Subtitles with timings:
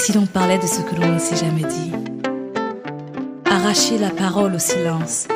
[0.00, 1.92] si l'on parlait de ce que l'on ne s'est jamais dit
[3.44, 5.28] Arracher la parole au silence.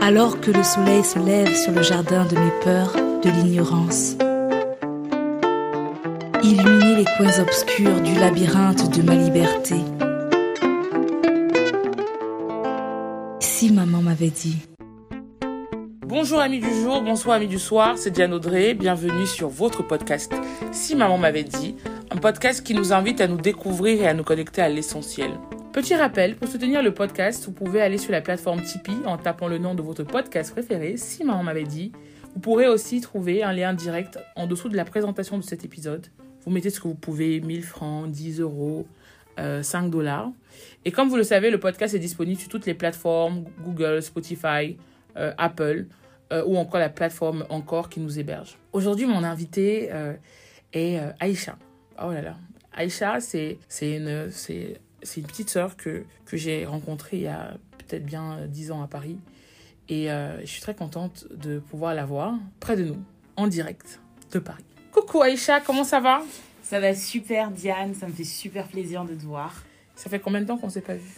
[0.00, 2.92] Alors que le soleil se lève sur le jardin de mes peurs,
[3.22, 4.16] de l'ignorance.
[6.42, 9.76] Illuminer les coins obscurs du labyrinthe de ma liberté.
[13.38, 14.56] Si maman m'avait dit.
[16.04, 20.32] Bonjour amis du jour, bonsoir amis du soir, c'est Diane Audrey, bienvenue sur votre podcast
[20.72, 21.76] Si maman m'avait dit,
[22.18, 25.30] podcast qui nous invite à nous découvrir et à nous connecter à l'essentiel.
[25.72, 29.48] Petit rappel, pour soutenir le podcast, vous pouvez aller sur la plateforme Tipeee en tapant
[29.48, 31.92] le nom de votre podcast préféré, Si maman m'avait dit.
[32.34, 36.06] Vous pourrez aussi trouver un lien direct en dessous de la présentation de cet épisode.
[36.44, 38.86] Vous mettez ce que vous pouvez, 1000 francs, 10 euros,
[39.36, 40.30] 5 euh, dollars.
[40.84, 44.76] Et comme vous le savez, le podcast est disponible sur toutes les plateformes, Google, Spotify,
[45.16, 45.86] euh, Apple
[46.32, 48.58] euh, ou encore la plateforme Encore qui nous héberge.
[48.72, 49.90] Aujourd'hui, mon invité
[50.72, 51.56] est Aïcha.
[52.02, 52.36] Oh là là.
[52.72, 58.46] Aïcha, c'est une, une petite sœur que, que j'ai rencontrée il y a peut-être bien
[58.46, 59.18] 10 ans à Paris.
[59.88, 63.02] Et je suis très contente de pouvoir la voir près de nous,
[63.36, 64.64] en direct de Paris.
[64.92, 66.22] Coucou Aïcha, comment ça va?
[66.62, 69.64] Ça va super Diane, ça me fait super plaisir de te voir.
[69.96, 71.10] Ça fait combien de temps qu'on s'est pas vu?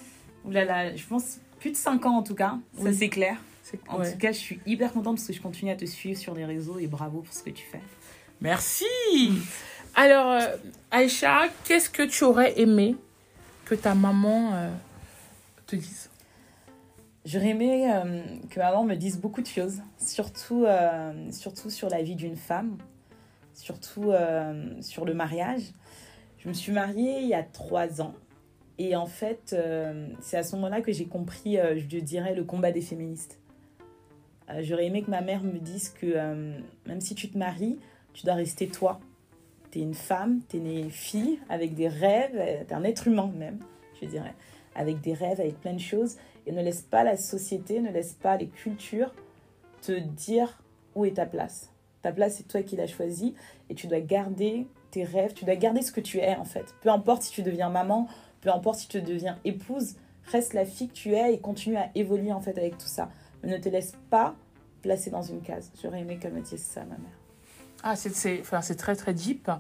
[0.44, 3.36] Ouh là là, je pense plus de 5 ans en tout cas, ça c'est clair.
[3.88, 6.34] En tout cas, je suis hyper contente parce que je continue à te suivre sur
[6.34, 7.80] les réseaux et bravo pour ce que tu fais.
[8.40, 8.84] Merci
[9.94, 10.56] Alors, euh,
[10.90, 12.96] Aïcha, qu'est-ce que tu aurais aimé
[13.64, 14.70] que ta maman euh,
[15.66, 16.10] te dise?
[17.24, 20.64] J'aurais aimé euh, que maman me dise beaucoup de choses, surtout,
[21.30, 22.78] surtout sur la vie d'une femme,
[23.52, 24.12] surtout
[24.80, 25.62] sur le mariage.
[26.38, 28.14] Je me suis mariée il y a trois ans.
[28.78, 29.54] Et en fait,
[30.20, 33.38] c'est à ce moment-là que j'ai compris, je dirais, le combat des féministes.
[34.60, 36.14] J'aurais aimé que ma mère me dise que
[36.86, 37.78] même si tu te maries,
[38.14, 38.98] tu dois rester toi.
[39.70, 42.84] Tu es une femme, tu es une fille avec des rêves, euh, tu es un
[42.84, 43.58] être humain même,
[44.00, 44.34] je dirais,
[44.74, 46.16] avec des rêves, avec plein de choses.
[46.46, 49.14] Et ne laisse pas la société, ne laisse pas les cultures
[49.82, 50.62] te dire
[50.94, 51.70] où est ta place.
[52.02, 53.34] Ta place, c'est toi qui l'as choisie
[53.68, 56.74] et tu dois garder tes rêves, tu dois garder ce que tu es en fait.
[56.80, 58.08] Peu importe si tu deviens maman,
[58.40, 61.90] peu importe si tu deviens épouse, reste la fille que tu es et continue à
[61.94, 63.10] évoluer en fait avec tout ça
[63.48, 64.34] ne te laisse pas
[64.82, 65.72] placer dans une case.
[65.82, 67.19] J'aurais aimé qu'elle me dise ça, ma mère.
[67.82, 69.50] Ah, c'est enfin, très très deep.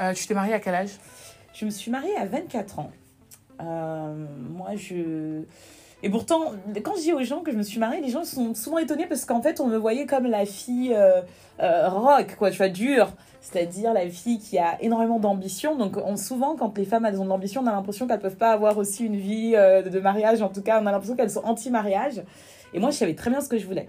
[0.00, 0.98] Euh, tu t'es mariée à quel âge?
[1.52, 2.90] Je me suis mariée à 24 ans.
[3.60, 5.42] Euh, moi, je...
[6.02, 8.54] Et pourtant, quand je dis aux gens que je me suis mariée, les gens sont
[8.54, 11.20] souvent étonnés parce qu'en fait, on me voyait comme la fille euh,
[11.88, 13.12] rock, quoi, tu vois, dure.
[13.42, 15.76] C'est-à-dire la fille qui a énormément d'ambition.
[15.76, 18.36] Donc, on, souvent, quand les femmes elles ont de l'ambition, on a l'impression qu'elles peuvent
[18.36, 20.40] pas avoir aussi une vie de mariage.
[20.40, 22.22] En tout cas, on a l'impression qu'elles sont anti-mariage.
[22.72, 23.88] Et moi, je savais très bien ce que je voulais.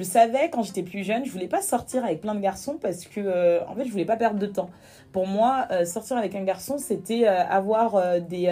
[0.00, 3.04] Je savais quand j'étais plus jeune, je voulais pas sortir avec plein de garçons parce
[3.04, 4.70] que, euh, en fait, je voulais pas perdre de temps.
[5.12, 8.48] Pour moi, euh, sortir avec un garçon, c'était euh, avoir des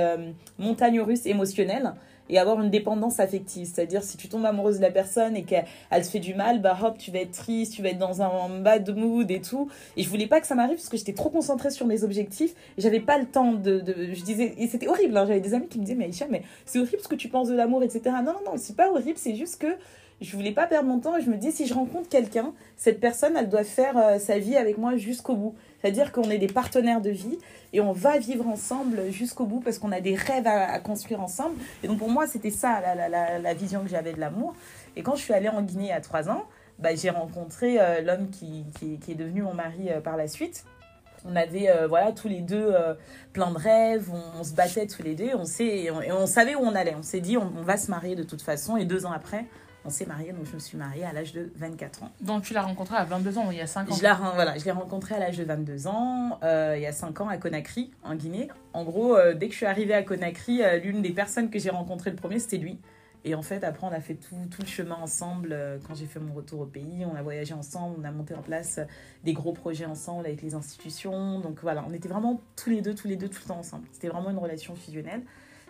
[0.59, 1.95] montagnes russes émotionnelles
[2.29, 3.67] et avoir une dépendance affective.
[3.67, 5.65] C'est-à-dire, si tu tombes amoureuse de la personne et qu'elle
[6.05, 8.61] se fait du mal, bah hop, tu vas être triste, tu vas être dans un
[8.61, 9.71] bad mood et tout.
[9.97, 12.53] Et je voulais pas que ça m'arrive parce que j'étais trop concentrée sur mes objectifs
[12.77, 15.25] et j'avais pas le temps de, Je disais, et c'était horrible, hein.
[15.27, 17.49] j'avais des amis qui me disaient, mais Aïcha, mais c'est horrible ce que tu penses
[17.49, 18.03] de l'amour, etc.
[18.23, 19.79] Non, non, non, c'est pas horrible, c'est juste que
[20.21, 22.99] je voulais pas perdre mon temps et je me dis si je rencontre quelqu'un, cette
[22.99, 25.55] personne, elle doit faire euh, sa vie avec moi jusqu'au bout.
[25.81, 27.39] C'est-à-dire qu'on est des partenaires de vie
[27.73, 31.55] et on va vivre ensemble jusqu'au bout parce qu'on a des rêves à, construire ensemble.
[31.85, 34.55] Et donc pour moi, c'était ça la, la, la, vision que j'avais de l'amour.
[34.97, 36.45] Et quand je suis allée en Guinée à trois ans,
[36.81, 40.27] bah, j'ai rencontré euh, l'homme qui, qui, qui, est devenu mon mari euh, par la
[40.27, 40.65] suite.
[41.25, 42.73] On avait voilà tous les deux
[43.33, 44.09] plein de rêves,
[44.39, 46.95] on, se battait tous les deux, on sait et on, savait où on allait.
[46.95, 49.45] On s'est dit on va se marier de toute façon et deux ans après,
[49.85, 52.13] on s'est mariés, donc je me suis mariée à l'âge de 24 ans.
[52.21, 54.01] Donc tu l'as rencontré à 22 ans, il y a 5 ans Je,
[54.35, 57.37] voilà, l'ai rencontré à l'âge de 22 ans, euh, il y a 5 ans à
[57.37, 58.49] Conakry, en Guinée.
[58.73, 61.59] En gros, euh, dès que je suis arrivée à Conakry, euh, l'une des personnes que
[61.59, 62.79] j'ai rencontrées le premier, c'était lui.
[63.25, 65.55] Et en fait, après, on a fait tout, tout le chemin ensemble.
[65.87, 68.43] Quand j'ai fait mon retour au pays, on a voyagé ensemble, on a monté en
[68.43, 68.79] place
[69.25, 71.41] des gros projets ensemble avec les institutions.
[71.41, 73.87] Donc voilà, on était vraiment tous les deux, tous les deux, tout le temps ensemble.
[73.93, 75.23] C'était vraiment une relation fusionnelle.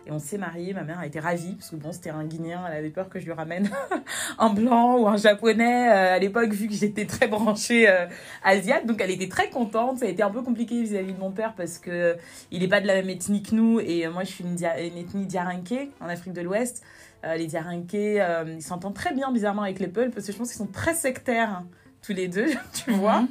[0.05, 0.73] Et on s'est mariés.
[0.73, 2.63] Ma mère a été ravie parce que bon, c'était un Guinéen.
[2.67, 3.69] Elle avait peur que je lui ramène
[4.39, 8.05] un blanc ou un japonais euh, à l'époque, vu que j'étais très branchée euh,
[8.43, 8.85] asiate.
[8.85, 9.99] Donc elle était très contente.
[9.99, 12.15] Ça a été un peu compliqué vis-à-vis de mon père parce que
[12.51, 13.79] il n'est pas de la même ethnie que nous.
[13.79, 16.83] Et moi, je suis une, ethnie diarinké en Afrique de l'Ouest.
[17.25, 20.49] Euh, les diarinké, ils s'entendent très bien bizarrement avec les Peuls parce que je pense
[20.49, 21.67] qu'ils sont très sectaires hein,
[22.01, 22.49] tous les deux,
[22.85, 23.25] tu vois.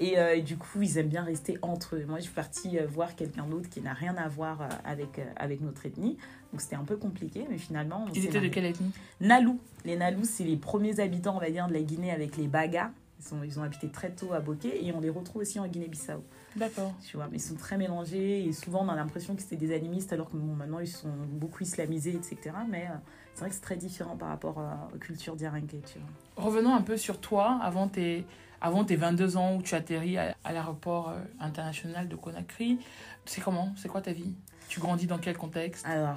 [0.00, 2.04] Euh, et, du coup, ils aiment bien rester entre eux.
[2.06, 5.20] Moi, je suis partie euh, voir quelqu'un d'autre qui n'a rien à voir euh, avec,
[5.36, 6.16] avec notre ethnie.
[6.52, 8.06] Donc, c'était un peu compliqué, mais finalement.
[8.14, 8.90] Ils étaient de quelle ethnie?
[9.20, 9.58] Nalou.
[9.84, 12.90] Les Nalous, c'est les premiers habitants, on va dire, de la Guinée avec les Bagas.
[13.18, 15.66] Ils, sont, ils ont habité très tôt à Bokeh et on les retrouve aussi en
[15.66, 16.24] Guinée-Bissau.
[16.56, 16.94] D'accord.
[17.06, 19.74] Tu vois, mais ils sont très mélangés et souvent on a l'impression que c'était des
[19.74, 22.56] animistes alors que bon, maintenant ils sont beaucoup islamisés, etc.
[22.68, 22.94] Mais euh,
[23.34, 26.44] c'est vrai que c'est très différent par rapport euh, aux cultures d'Iranké, tu vois.
[26.44, 28.24] Revenons un peu sur toi avant tes,
[28.60, 32.78] avant tes 22 ans où tu atterris à, à l'aéroport euh, international de Conakry.
[33.24, 33.72] C'est comment?
[33.76, 34.34] C'est quoi ta vie?
[34.68, 35.86] Tu grandis dans quel contexte?
[35.86, 36.16] Alors,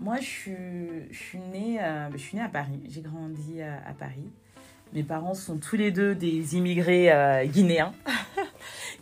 [0.00, 0.56] moi je suis,
[1.10, 4.30] je suis, née, euh, je suis née à Paris, j'ai grandi à, à Paris.
[4.92, 7.92] Mes parents sont tous les deux des immigrés euh, guinéens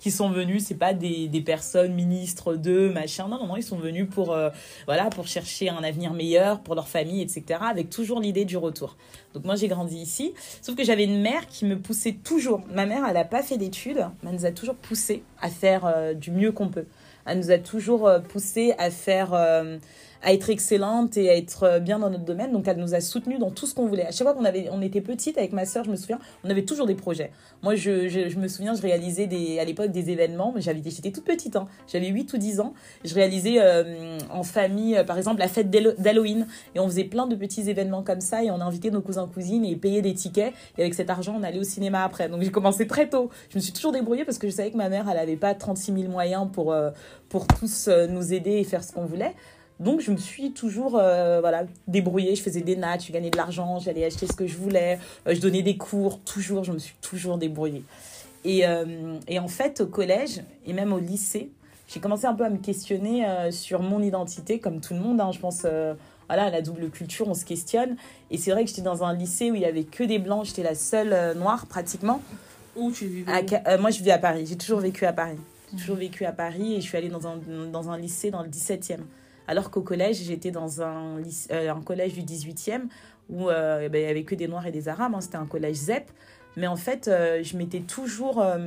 [0.01, 0.65] qui sont venus.
[0.65, 3.29] C'est pas des, des personnes ministres de machin.
[3.29, 4.51] Non, non, non, ils sont venus pour euh,
[4.87, 7.61] voilà pour chercher un avenir meilleur pour leur famille, etc.
[7.63, 8.97] Avec toujours l'idée du retour.
[9.35, 10.35] Donc moi j'ai grandi ici.
[10.63, 12.63] Sauf que j'avais une mère qui me poussait toujours.
[12.73, 15.85] Ma mère, elle a pas fait d'études, mais elle nous a toujours poussé à faire
[15.87, 16.87] euh, du mieux qu'on peut.
[17.27, 19.35] Elle nous a toujours euh, poussé à faire
[20.23, 22.53] à être excellente et à être euh, bien dans notre domaine.
[22.53, 24.07] Donc, elle nous a soutenus dans tout ce qu'on voulait.
[24.07, 26.51] À chaque fois qu'on avait, on était petite avec ma sœur, je me souviens, on
[26.51, 27.31] avait toujours des projets.
[27.63, 30.53] Moi, je, je, je me souviens, je réalisais des, à l'époque des événements.
[30.55, 31.67] mais J'avais, j'étais toute petite, hein.
[31.87, 32.75] j'avais 8 ou 10 ans.
[33.05, 36.47] Je réalisais euh, en famille, euh, par exemple, la fête d'Halloween.
[36.75, 38.43] Et on faisait plein de petits événements comme ça.
[38.43, 40.53] Et on invitait nos cousins, cousines et payait des tickets.
[40.77, 42.29] Et avec cet argent, on allait au cinéma après.
[42.29, 43.31] Donc, j'ai commencé très tôt.
[43.51, 45.55] Je me suis toujours débrouillée parce que je savais que ma mère, elle avait pas
[45.55, 46.91] 36 000 moyens pour, euh,
[47.29, 49.35] pour tous nous aider et faire ce qu'on voulait.
[49.81, 53.37] Donc je me suis toujours euh, voilà débrouillée, je faisais des nattes, je gagnais de
[53.37, 56.79] l'argent, j'allais acheter ce que je voulais, euh, je donnais des cours, toujours, je me
[56.79, 57.85] suis toujours débrouillée.
[58.45, 61.51] Et, euh, et en fait au collège et même au lycée,
[61.87, 65.31] j'ai commencé un peu à me questionner sur mon identité, comme tout le monde, hein,
[65.33, 65.63] je pense.
[66.27, 67.97] voilà, la double culture, on se questionne.
[68.31, 70.45] Et c'est vrai que j'étais dans un lycée où il y avait que des blancs,
[70.45, 72.21] j'étais la seule noire pratiquement.
[72.79, 74.47] Où tu vivais À euh, moi, je vis à Paris.
[74.47, 75.39] J'ai toujours vécu à Paris.
[75.73, 77.39] J'ai toujours vécu à Paris et je suis allée dans un,
[77.71, 79.01] dans un lycée dans le 17e.
[79.49, 81.23] Alors qu'au collège, j'étais dans un,
[81.53, 82.83] euh, collège du 18e
[83.31, 85.15] où euh, eh ben, il n'y avait que des Noirs et des Arabes.
[85.15, 85.23] hein.
[85.23, 86.11] C'était un collège ZEP.
[86.59, 88.59] Mais en fait, euh, je m'étais toujours euh,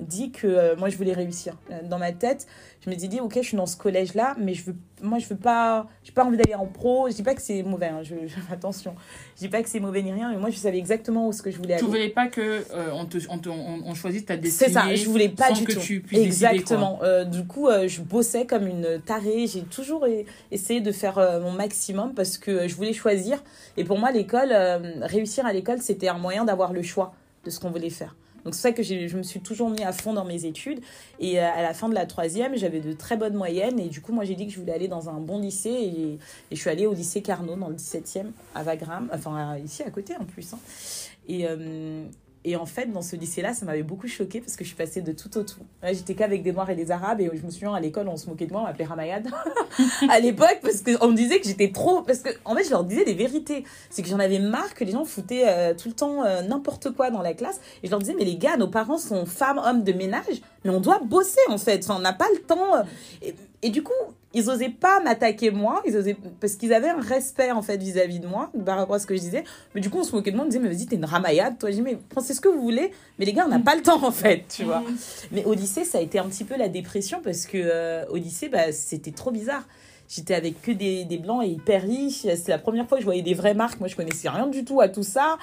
[0.00, 1.54] dit que euh, moi, je voulais réussir.
[1.72, 2.46] Euh, Dans ma tête,
[2.84, 5.36] je m'étais dit, ok, je suis dans ce collège-là, mais je veux, moi, je veux
[5.36, 7.08] pas, j'ai pas envie d'aller en pro.
[7.10, 8.94] Je dis pas que c'est mauvais, hein, je, je- attention.
[9.34, 11.42] Je dis pas que c'est mauvais ni rien, mais moi, je savais exactement où ce
[11.42, 11.90] que je voulais Tu aller.
[11.90, 14.94] voulais pas que euh, on, te, on, te- on, on choisisse ta destinée C'est ça,
[14.94, 15.80] je voulais pas sans du que tout.
[15.80, 16.46] tu puisses décider.
[16.46, 17.00] Exactement.
[17.02, 19.48] Euh, du coup, je bossais comme une tarée.
[19.48, 23.42] J'ai toujours e- essayé de faire mon maximum parce que je voulais choisir.
[23.76, 24.52] Et pour moi, l'école,
[25.02, 27.12] réussir à l'école, c'était un moyen d'avoir le choix
[27.44, 28.14] de ce qu'on voulait faire.
[28.44, 30.80] Donc c'est ça que je me suis toujours mis à fond dans mes études.
[31.18, 33.78] Et euh, à la fin de la troisième, j'avais de très bonnes moyennes.
[33.78, 35.70] Et du coup, moi, j'ai dit que je voulais aller dans un bon lycée.
[35.70, 36.18] Et,
[36.50, 39.10] je suis allée au lycée Carnot, dans le 17e, à Wagram.
[39.12, 40.54] Enfin, ici à côté en plus.
[40.54, 40.58] hein.
[41.28, 42.04] Et, euh,
[42.44, 45.02] et en fait, dans ce lycée-là, ça m'avait beaucoup choqué parce que je suis passée
[45.02, 45.60] de tout au tout.
[45.82, 47.20] J'étais qu'avec des Noirs et des Arabes.
[47.20, 49.28] Et je me souviens, à l'école, on se moquait de moi, on m'appelait Ramayad.
[50.08, 52.00] à l'époque, parce qu'on me disait que j'étais trop.
[52.00, 53.64] Parce que, en fait, je leur disais des vérités.
[53.90, 56.90] C'est que j'en avais marre que les gens foutaient euh, tout le temps euh, n'importe
[56.92, 57.60] quoi dans la classe.
[57.82, 60.70] Et je leur disais, mais les gars, nos parents sont femmes, hommes de ménage, mais
[60.70, 61.84] on doit bosser, en fait.
[61.84, 62.76] Enfin, on n'a pas le temps.
[62.76, 63.30] euh.
[63.62, 63.92] Et du coup,
[64.32, 68.20] ils osaient pas m'attaquer moi, ils osaient parce qu'ils avaient un respect en fait vis-à-vis
[68.20, 69.44] de moi par rapport à ce que je disais.
[69.74, 71.04] Mais du coup, on se moquait de moi, on me disait mais vas-y, t'es une
[71.04, 71.70] ramayade, toi.
[71.70, 73.82] Je dis mais pensez ce que vous voulez, mais les gars, on n'a pas le
[73.82, 74.82] temps en fait, tu vois.
[75.32, 78.16] Mais au lycée, ça a été un petit peu la dépression parce que euh, au
[78.16, 79.66] lycée, bah, c'était trop bizarre.
[80.08, 82.22] J'étais avec que des, des blancs et hyper riches.
[82.22, 83.78] C'est la première fois que je voyais des vraies marques.
[83.78, 85.38] Moi, je connaissais rien du tout à tout ça.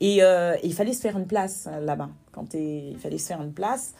[0.00, 2.10] Et, euh, et il fallait se faire une place euh, là-bas.
[2.32, 3.94] Quand il fallait se faire une place.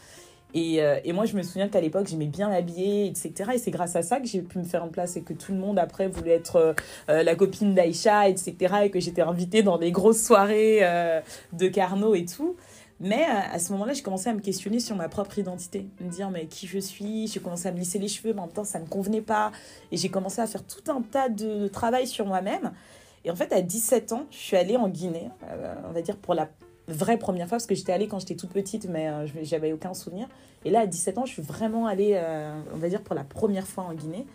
[0.55, 3.53] Et, euh, et moi, je me souviens qu'à l'époque, j'aimais bien m'habiller, etc.
[3.55, 5.53] Et c'est grâce à ça que j'ai pu me faire une place et que tout
[5.53, 6.73] le monde, après, voulait être euh,
[7.09, 8.75] euh, la copine d'Aïcha, etc.
[8.85, 10.81] Et que j'étais invitée dans des grosses soirées
[11.53, 12.57] de Carnot et tout.
[13.01, 15.87] Mais à ce moment-là, j'ai commencé à me questionner sur ma propre identité.
[16.01, 17.27] Me dire, mais qui je suis?
[17.27, 19.23] J'ai commencé à me lisser les cheveux, mais en même temps, ça ne me convenait
[19.23, 19.51] pas.
[19.91, 22.73] Et j'ai commencé à faire tout un tas de, de travail sur moi-même.
[23.25, 25.31] Et en fait, à 17 ans, je suis allée en Guinée,
[25.89, 26.49] on va dire pour la
[26.93, 29.95] vraie première fois, parce que j'étais allée quand j'étais toute petite, mais euh, j'avais aucun
[29.95, 30.29] souvenir.
[30.65, 33.25] Et là, à 17 ans, je suis vraiment allée, euh, on va dire, pour la
[33.25, 34.27] première fois en Guinée.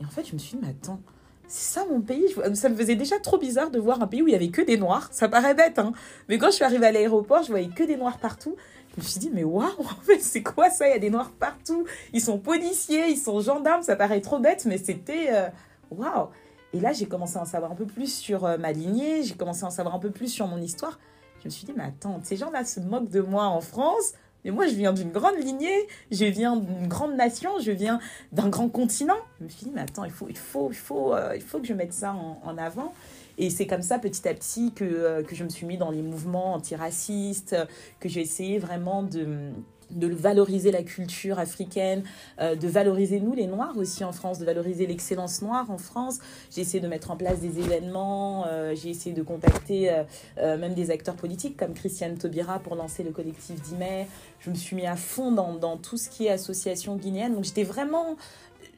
[0.00, 1.00] Et en fait, je me suis dit, mais attends,
[1.46, 2.26] c'est ça mon pays?
[2.54, 4.62] Ça me faisait déjà trop bizarre de voir un pays où il y avait que
[4.62, 5.08] des noirs.
[5.12, 5.92] Ça paraît bête, hein.
[6.28, 8.56] Mais quand je suis arrivée à l'aéroport, je voyais que des noirs partout.
[8.96, 10.88] Je me suis dit, mais waouh, en fait, c'est quoi ça?
[10.88, 11.84] Il y a des noirs partout.
[12.12, 13.82] Ils sont policiers, ils sont gendarmes.
[13.82, 15.48] Ça paraît trop bête, mais c'était euh,
[15.90, 16.28] waouh.
[16.72, 19.22] Et là, j'ai commencé à en savoir un peu plus sur ma lignée.
[19.22, 20.98] J'ai commencé à en savoir un peu plus sur mon histoire.
[21.44, 24.14] Je me suis dit, mais attends, ces gens-là se moquent de moi en France.
[24.44, 28.00] Mais moi, je viens d'une grande lignée, je viens d'une grande nation, je viens
[28.32, 29.18] d'un grand continent.
[29.38, 31.60] Je me suis dit, mais attends, il faut, il faut, il faut, euh, il faut
[31.60, 32.94] que je mette ça en, avant.
[33.36, 35.90] Et c'est comme ça, petit à petit, que, euh, que je me suis mis dans
[35.90, 37.54] les mouvements antiracistes,
[38.00, 39.50] que j'ai essayé vraiment de
[39.94, 42.02] de valoriser la culture africaine,
[42.40, 46.18] euh, de valoriser nous les Noirs aussi en France, de valoriser l'excellence noire en France.
[46.50, 49.90] J'ai essayé de mettre en place des événements, euh, j'ai essayé de contacter
[50.38, 54.08] euh, même des acteurs politiques comme Christiane Taubira pour lancer le collectif d'Imet.
[54.40, 57.34] Je me suis mis à fond dans, dans tout ce qui est association guinéenne.
[57.34, 58.16] Donc j'étais vraiment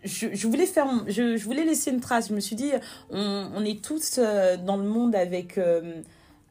[0.05, 2.29] je, je, voulais faire, je, je, voulais laisser une trace.
[2.29, 2.71] Je me suis dit,
[3.11, 5.59] on, on est tous dans le monde avec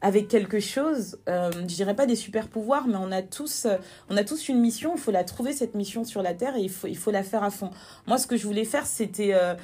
[0.02, 3.76] avec quelque chose, euh, je dirais pas des super pouvoirs, mais on a tous, euh,
[4.10, 4.92] on a tous une mission.
[4.94, 7.22] Il faut la trouver cette mission sur la terre et il faut, il faut la
[7.22, 7.70] faire à fond.
[8.06, 9.54] Moi, ce que je voulais faire, c'était, euh,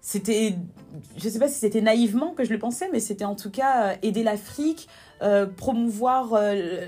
[0.00, 0.54] c'était,
[1.16, 3.96] je sais pas si c'était naïvement que je le pensais, mais c'était en tout cas
[4.02, 4.88] aider l'Afrique,
[5.56, 6.38] promouvoir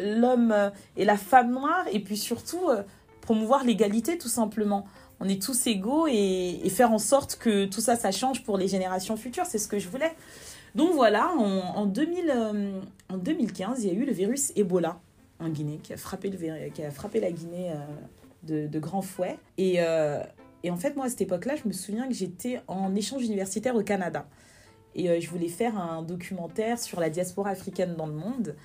[0.05, 0.55] l'homme
[0.97, 2.69] et la femme noire, et puis surtout
[3.23, 4.87] promouvoir l'égalité tout simplement.
[5.19, 8.57] On est tous égaux et, et faire en sorte que tout ça, ça change pour
[8.57, 9.47] les générations futures.
[9.47, 10.15] C'est ce que je voulais.
[10.75, 12.81] Donc voilà, en, 2000, euh,
[13.17, 15.01] 2015, il y a eu le virus Ebola
[15.41, 17.77] en Guinée qui a frappé, le, qui a frappé la Guinée euh,
[18.43, 19.39] de, de grand fouet.
[19.57, 20.23] Et, euh,
[20.63, 23.77] et, en fait, moi, à cette époque-là, je me souviens que j'étais en échange universitaire
[23.77, 24.27] au Canada.
[24.95, 28.57] Et je voulais faire un documentaire sur la diaspora africaine dans le monde.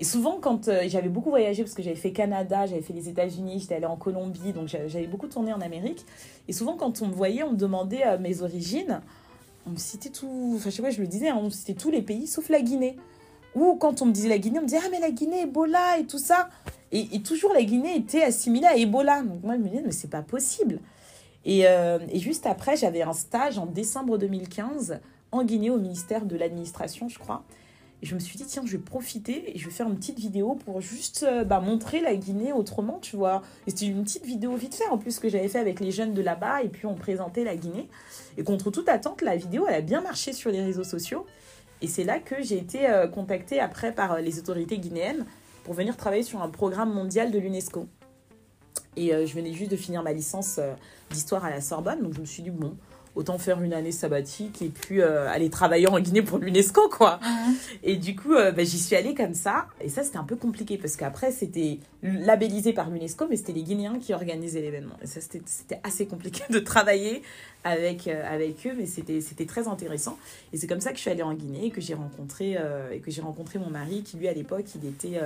[0.00, 3.60] Et souvent, quand j'avais beaucoup voyagé, parce que j'avais fait Canada, j'avais fait les États-Unis,
[3.60, 6.04] j'étais allée en Colombie, donc j'avais beaucoup tourné en Amérique.
[6.48, 9.00] Et souvent, quand on me voyait, on me demandait mes origines
[9.66, 11.90] on me citait tout, enfin je sais je me disais, hein, on me citait tous
[11.90, 12.96] les pays sauf la Guinée.
[13.54, 15.98] Ou quand on me disait la Guinée, on me disait ah mais la Guinée, Ebola
[15.98, 16.48] et tout ça.
[16.92, 19.22] Et, toujours la Guinée était assimilée à Ebola.
[19.22, 20.80] Donc moi je me disais mais c'est pas possible.
[21.44, 25.00] Et, euh, et juste après j'avais un stage en décembre 2015
[25.32, 27.44] en Guinée au ministère de l'administration je crois.
[28.04, 30.54] Je me suis dit, tiens, je vais profiter et je vais faire une petite vidéo
[30.54, 33.42] pour juste euh, bah, montrer la Guinée autrement, tu vois.
[33.66, 36.12] Et c'était une petite vidéo vite fait, en plus, que j'avais fait avec les jeunes
[36.12, 36.62] de là-bas.
[36.62, 37.88] Et puis, on présentait la Guinée.
[38.36, 41.24] Et contre toute attente, la vidéo, elle a bien marché sur les réseaux sociaux.
[41.80, 45.24] Et c'est là que j'ai été euh, contactée après par euh, les autorités guinéennes
[45.64, 47.86] pour venir travailler sur un programme mondial de l'UNESCO.
[48.96, 50.60] Et je venais juste de finir ma licence
[51.10, 52.00] d'histoire à la Sorbonne.
[52.02, 52.76] Donc, je me suis dit, bon,
[53.16, 57.20] autant faire une année sabbatique et puis euh, aller travailler en Guinée pour l'UNESCO, quoi.
[57.22, 57.54] Mhm.
[57.84, 59.66] Et du coup, euh, bah, j'y suis allée comme ça.
[59.80, 63.62] Et ça, c'était un peu compliqué parce qu'après, c'était labellisé par l'UNESCO, mais c'était les
[63.62, 64.96] Guinéens qui organisaient l'événement.
[65.02, 67.22] Et ça, c'était assez compliqué de travailler
[67.62, 70.18] avec, euh, avec eux, mais c'était très intéressant.
[70.52, 72.58] Et c'est comme ça que je suis allée en Guinée et que j'ai rencontré,
[72.92, 75.20] et que rencontré mon mari qui, lui, à l'époque, il, était,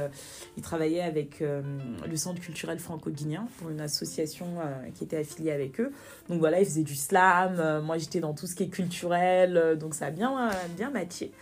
[0.56, 4.46] il travaillait avec le Centre culturel franco-guinéen pour une association
[4.94, 5.90] qui était affiliée avec eux.
[6.28, 9.74] Donc voilà, il faisait du slam moi, j'étais dans tout ce qui est culturel, euh,
[9.76, 11.32] donc ça a bien, euh, bien matché.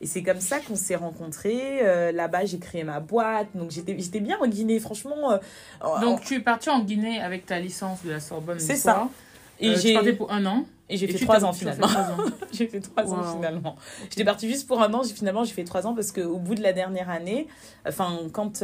[0.00, 2.12] Et c'est comme ça qu'on s'est rencontrés.
[2.12, 3.48] Là-bas, j'ai créé ma boîte.
[3.56, 5.40] Donc, j'étais bien en Guinée, franchement.
[6.00, 8.60] donc, tu es partie en Guinée avec ta licence de la Sorbonne.
[8.60, 9.08] C'est ça.
[9.58, 10.66] Et j'ai parti pour un an.
[10.88, 11.88] Et j'ai fait trois ans finalement.
[12.52, 13.74] j'ai fait trois ans finalement.
[14.08, 15.02] J'étais partie juste pour un an.
[15.02, 17.48] Finalement, j'ai fait trois ans parce qu'au bout de la dernière année,
[17.84, 18.62] enfin, quand.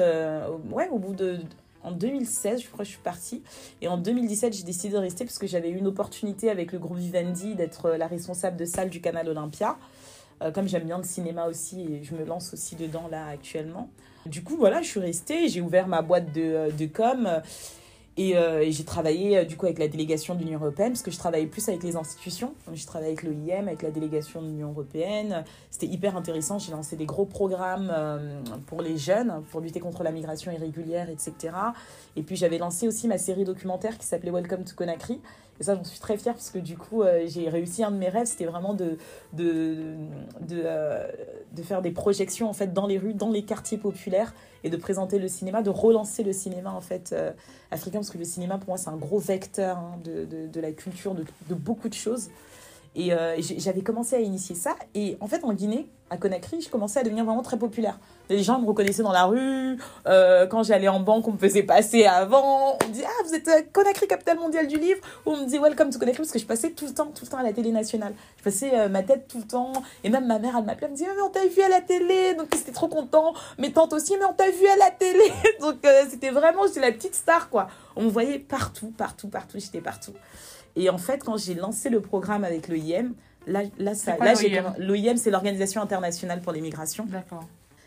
[0.70, 1.40] ouais, au bout de
[1.84, 3.42] en 2016, je crois que je suis partie.
[3.80, 6.78] Et en 2017, j'ai décidé de rester parce que j'avais eu une opportunité avec le
[6.78, 9.76] groupe Vivendi d'être la responsable de salle du canal Olympia.
[10.42, 13.90] Euh, comme j'aime bien le cinéma aussi, et je me lance aussi dedans là actuellement.
[14.26, 17.42] Du coup, voilà, je suis restée, j'ai ouvert ma boîte de, euh, de com.
[18.18, 21.10] Euh, et, j'ai travaillé euh, du coup avec la délégation de l'Union européenne, parce que
[21.10, 22.54] je travaillais plus avec les institutions.
[22.72, 25.44] J'ai travaillé avec l'OIM, avec la délégation de l'Union européenne.
[25.70, 26.58] C'était hyper intéressant.
[26.58, 31.10] J'ai lancé des gros programmes euh, pour les jeunes, pour lutter contre la migration irrégulière,
[31.10, 31.54] etc.
[32.16, 35.20] Et puis j'avais lancé aussi ma série documentaire qui s'appelait Welcome to Conakry,
[35.60, 37.96] et ça, j'en suis très fière parce que du coup, euh, j'ai réussi un de
[37.96, 38.98] mes rêves, c'était vraiment de,
[39.32, 39.94] de,
[40.52, 41.06] euh,
[41.52, 44.34] de, faire des projections en fait dans les rues, dans les quartiers populaires
[44.64, 47.30] et de présenter le cinéma, de relancer le cinéma en fait euh,
[47.70, 50.72] africain parce que le cinéma pour moi c'est un gros vecteur hein, de, de, la
[50.72, 52.30] culture, de, beaucoup de choses.
[52.96, 53.12] Et
[53.58, 54.76] j'avais commencé à initier ça.
[54.94, 57.98] Et en fait, en Guinée, à Conakry, je commençais à devenir vraiment très populaire.
[58.28, 59.78] Les gens me reconnaissaient dans la rue.
[60.06, 62.76] Euh, quand j'allais en banque, on me faisait passer avant.
[62.82, 65.00] On me dit Ah, vous êtes euh, Conakry, capitale mondiale du livre.
[65.26, 67.24] Ou on me dit Welcome to Conakry, parce que je passais tout le temps, tout
[67.24, 68.14] le temps à la télé nationale.
[68.38, 69.72] Je passais euh, ma tête tout le temps.
[70.04, 71.80] Et même ma mère, elle m'appelait, elle me disait Mais on t'a vu à la
[71.80, 72.34] télé.
[72.34, 73.34] Donc c'était trop content.
[73.58, 75.32] Mes tantes aussi, mais on t'a vu à la télé.
[75.60, 75.76] Donc
[76.08, 77.68] c'était vraiment, j'étais la petite star, quoi.
[77.96, 79.58] On me voyait partout, partout, partout.
[79.58, 80.12] J'étais partout.
[80.76, 83.14] Et en fait, quand j'ai lancé le programme avec l'OIM,
[83.46, 84.34] là, là, ça, là
[84.78, 87.06] l'OIM, c'est l'Organisation internationale pour les migrations.
[87.06, 87.44] D'accord.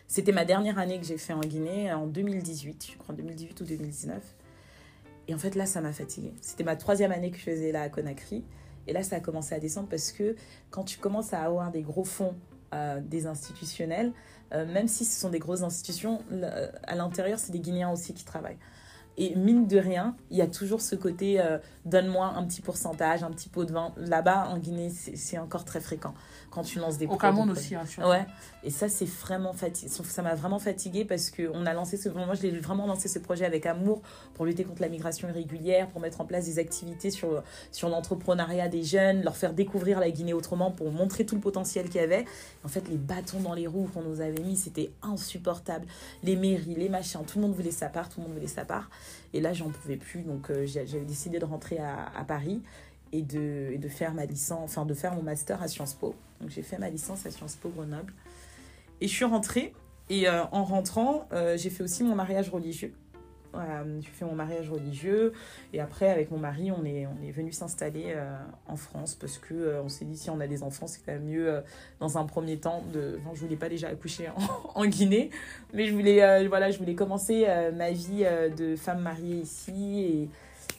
[0.08, 3.66] C'était ma dernière année que j'ai fait en Guinée, en 2018, je crois 2018 ou
[3.66, 4.24] 2019.
[5.28, 6.34] Et en fait, là, ça m'a fatiguée.
[6.42, 8.46] C'était ma troisième année que je faisais là à Conakry.
[8.88, 10.38] Et là, ça a commencé à descendre parce que
[10.70, 12.36] quand tu commences à avoir des gros fonds
[12.74, 14.14] euh, des institutionnels,
[14.54, 16.22] euh, même si ce sont des grosses institutions,
[16.84, 18.58] à l'intérieur, c'est des Guinéens aussi qui travaillent.
[19.18, 23.24] Et mine de rien, il y a toujours ce côté euh, donne-moi un petit pourcentage,
[23.24, 23.92] un petit pot de vin.
[23.98, 26.14] Là-bas, en Guinée, c'est c'est encore très fréquent
[26.50, 27.22] quand tu lances des Au produits.
[27.22, 27.84] Cameroun aussi, hein.
[28.00, 28.26] Ouais,
[28.64, 29.90] et ça, c'est vraiment fatigué.
[29.90, 32.10] Ça m'a vraiment fatigué parce qu'on a lancé ce.
[32.10, 34.02] Moi, je l'ai vraiment lancé ce projet avec amour
[34.34, 38.68] pour lutter contre la migration irrégulière, pour mettre en place des activités sur, sur l'entrepreneuriat
[38.68, 42.04] des jeunes, leur faire découvrir la Guinée autrement, pour montrer tout le potentiel qu'il y
[42.04, 42.26] avait.
[42.64, 45.86] En fait, les bâtons dans les roues qu'on nous avait mis, c'était insupportable.
[46.24, 48.66] Les mairies, les machins, tout le monde voulait sa part, tout le monde voulait sa
[48.66, 48.90] part.
[49.34, 50.22] Et là, j'en pouvais plus.
[50.22, 52.62] Donc, euh, j'avais décidé de rentrer à, à Paris
[53.12, 56.16] et de, et de faire ma licence, enfin de faire mon master à Sciences Po.
[56.42, 58.14] Donc j'ai fait ma licence à Sciences Po Grenoble.
[59.02, 59.74] Et je suis rentrée.
[60.10, 62.94] Et euh, en rentrant, euh, j'ai fait aussi mon mariage religieux.
[63.54, 65.34] Voilà, j'ai fait mon mariage religieux.
[65.74, 68.38] Et après, avec mon mari, on est, on est venu s'installer euh,
[68.68, 71.14] en France parce que euh, on s'est dit si on a des enfants, c'est quand
[71.14, 71.62] même mieux euh,
[72.00, 73.18] dans un premier temps de.
[73.20, 74.30] Enfin, je voulais pas déjà accoucher
[74.76, 75.32] en, Guinée,
[75.74, 79.38] mais je voulais, euh, voilà, je voulais commencer euh, ma vie euh, de femme mariée
[79.38, 80.30] ici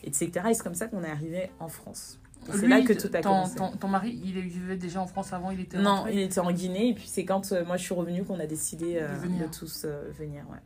[0.05, 0.31] etc.
[0.51, 2.19] Et c'est comme ça qu'on est arrivé en France.
[2.51, 3.57] C'est là que tout a ton, commencé.
[3.57, 6.41] Ton, ton mari, il vivait déjà en France avant, il était Non, rentré il était
[6.41, 9.13] en Guinée et puis c'est quand euh, moi je suis revenue qu'on a décidé euh,
[9.15, 9.49] De venir.
[9.49, 10.45] de tous euh, venir.
[10.51, 10.59] Ouais.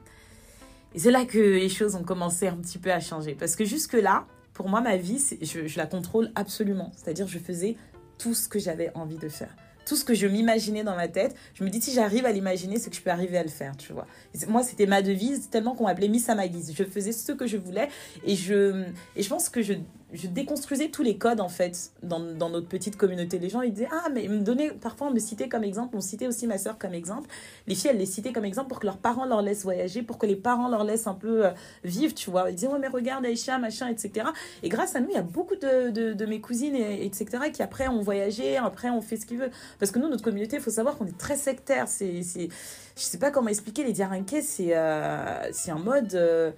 [0.95, 3.65] Et c'est là que les choses ont commencé un petit peu à changer parce que
[3.65, 6.93] jusque là, pour moi ma vie, je, je la contrôle absolument.
[6.95, 7.77] C'est-à-dire je faisais
[8.19, 9.55] tout ce que j'avais envie de faire.
[9.87, 12.79] Tout ce que je m'imaginais dans ma tête, je me dis si j'arrive à l'imaginer,
[12.79, 14.07] c'est que je peux arriver à le faire, tu vois.
[14.49, 16.73] Moi, c'était ma devise, tellement qu'on m'appelait Miss à ma guise.
[16.77, 17.89] Je faisais ce que je voulais
[18.25, 18.85] et je,
[19.17, 19.75] et je pense que je,
[20.13, 23.39] je déconstruisais tous les codes, en fait, dans, notre petite communauté.
[23.39, 25.97] Les gens, ils disaient, ah, mais ils me donnaient, parfois, on me citait comme exemple,
[25.97, 27.31] on citait aussi ma soeur comme exemple.
[27.67, 30.19] Les filles, elles les citaient comme exemple pour que leurs parents leur laissent voyager, pour
[30.19, 31.51] que les parents leur laissent un peu euh,
[31.85, 32.51] vivre, tu vois.
[32.51, 34.27] Ils disaient, ouais, mais regarde Aïcha, machin, etc.
[34.63, 37.89] Et grâce à nous, il y a beaucoup de, mes cousines, et, etc., qui après
[37.89, 39.53] ont voyagé, après ont fait ce qu'ils veulent.
[39.79, 41.89] Parce que nous, notre communauté, il faut savoir qu'on est très sectaire.
[41.89, 42.49] C'est, c'est,
[42.97, 46.15] je sais pas comment expliquer, les Diarinquais, c'est, euh, c'est un mode.
[46.15, 46.51] euh,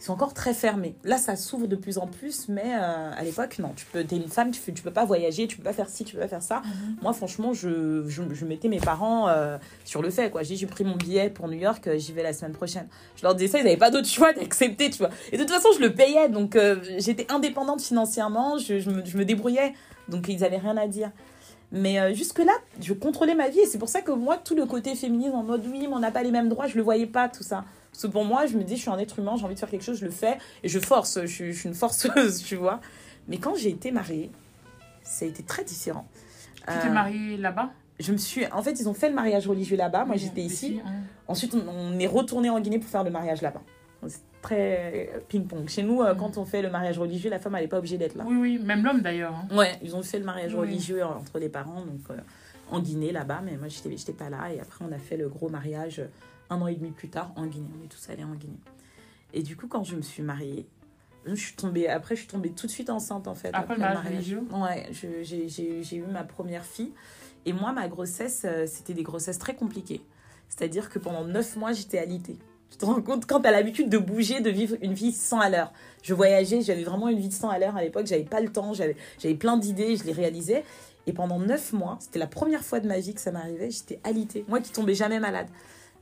[0.00, 0.94] ils sont encore très fermés.
[1.04, 3.74] Là, ça s'ouvre de plus en plus, mais euh, à l'époque, non.
[3.76, 6.04] Tu peux, es une femme, tu, tu peux pas voyager, tu peux pas faire ci,
[6.04, 6.62] tu peux pas faire ça.
[7.02, 10.30] Moi, franchement, je, je, je mettais mes parents euh, sur le fait.
[10.30, 10.42] Quoi.
[10.42, 12.88] J'ai, j'ai pris mon billet pour New York, euh, j'y vais la semaine prochaine.
[13.16, 15.10] Je leur disais ça, ils n'avaient pas d'autre choix d'accepter, tu vois.
[15.32, 16.56] Et de toute façon, je le payais, donc
[16.96, 19.74] j'étais indépendante financièrement, je, je, me, je me débrouillais,
[20.08, 21.10] donc ils avaient rien à dire.
[21.72, 24.94] Mais jusque-là, je contrôlais ma vie et c'est pour ça que moi, tout le côté
[24.94, 27.28] féminisme en mode oui, mais on n'a pas les mêmes droits, je le voyais pas,
[27.28, 27.64] tout ça.
[27.92, 29.60] Parce que pour moi, je me dis, je suis un être humain, j'ai envie de
[29.60, 32.42] faire quelque chose, je le fais et je force, je, suis- je suis une forceuse,
[32.46, 32.80] tu vois.
[33.28, 34.30] Mais quand j'ai été mariée,
[35.02, 36.06] ça a été très différent.
[36.56, 37.70] Tu t'es Euh, mariée là-bas?
[37.98, 38.46] Je me suis.
[38.46, 40.04] En fait, ils ont fait le mariage religieux là-bas.
[40.06, 40.80] Moi, j'étais ici.
[40.86, 40.90] hein.
[41.28, 43.60] Ensuite, on, on est retourné en Guinée pour faire le mariage là-bas.
[44.08, 45.68] C'est très euh, ping-pong.
[45.68, 47.98] Chez nous, euh, quand on fait le mariage religieux, la femme, elle n'est pas obligée
[47.98, 48.24] d'être là.
[48.26, 49.34] Oui, oui, même l'homme d'ailleurs.
[49.34, 49.54] hein.
[49.54, 50.60] Ouais, ils ont fait le mariage Oui.
[50.60, 52.16] religieux entre les parents, donc euh,
[52.70, 54.50] en Guinée là-bas, mais moi j'étais j'étais pas là.
[54.54, 56.00] Et après, on a fait le gros mariage
[56.50, 57.68] un an et demi plus tard en Guinée.
[57.80, 58.58] On est tous allés en Guinée.
[59.32, 60.66] Et du coup, quand je me suis mariée,
[61.24, 61.88] je suis tombée.
[61.88, 63.50] Après, je suis tombée tout de suite enceinte en fait.
[63.52, 64.42] Après le mariage religieux?
[64.52, 64.88] Ouais,
[65.22, 66.92] j'ai- eu ma première fille.
[67.46, 70.02] Et moi, ma grossesse, euh, c'était des grossesses très compliquées.
[70.48, 72.36] C'est-à-dire que pendant neuf mois, j'étais alitée.
[72.70, 75.40] Tu te rends compte quand tu as l'habitude de bouger, de vivre une vie sans
[75.40, 75.72] à l'heure.
[76.02, 78.50] Je voyageais, j'avais vraiment une vie de 100 à l'heure à l'époque, j'avais pas le
[78.52, 80.64] temps, j'avais j'avais plein d'idées, je les réalisais.
[81.06, 83.98] Et pendant neuf mois, c'était la première fois de ma vie que ça m'arrivait, j'étais
[84.04, 84.44] alitée.
[84.48, 85.48] Moi qui tombais jamais malade.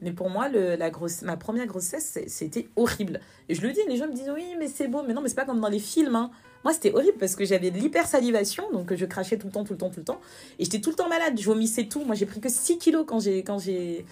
[0.01, 3.21] Mais pour moi, la grosse, ma première grossesse, c'était horrible.
[3.49, 5.03] Et je le dis, les gens me disent oui, mais c'est beau.
[5.07, 6.15] Mais non, mais c'est pas comme dans les films.
[6.17, 6.31] hein.
[6.65, 9.73] Moi, c'était horrible parce que j'avais de l'hypersalivation, donc je crachais tout le temps, tout
[9.75, 10.21] le temps, tout le temps.
[10.59, 12.05] Et j'étais tout le temps malade, je vomissais tout.
[12.05, 14.05] Moi, j'ai pris que 6 kilos quand j'ai quand j'ai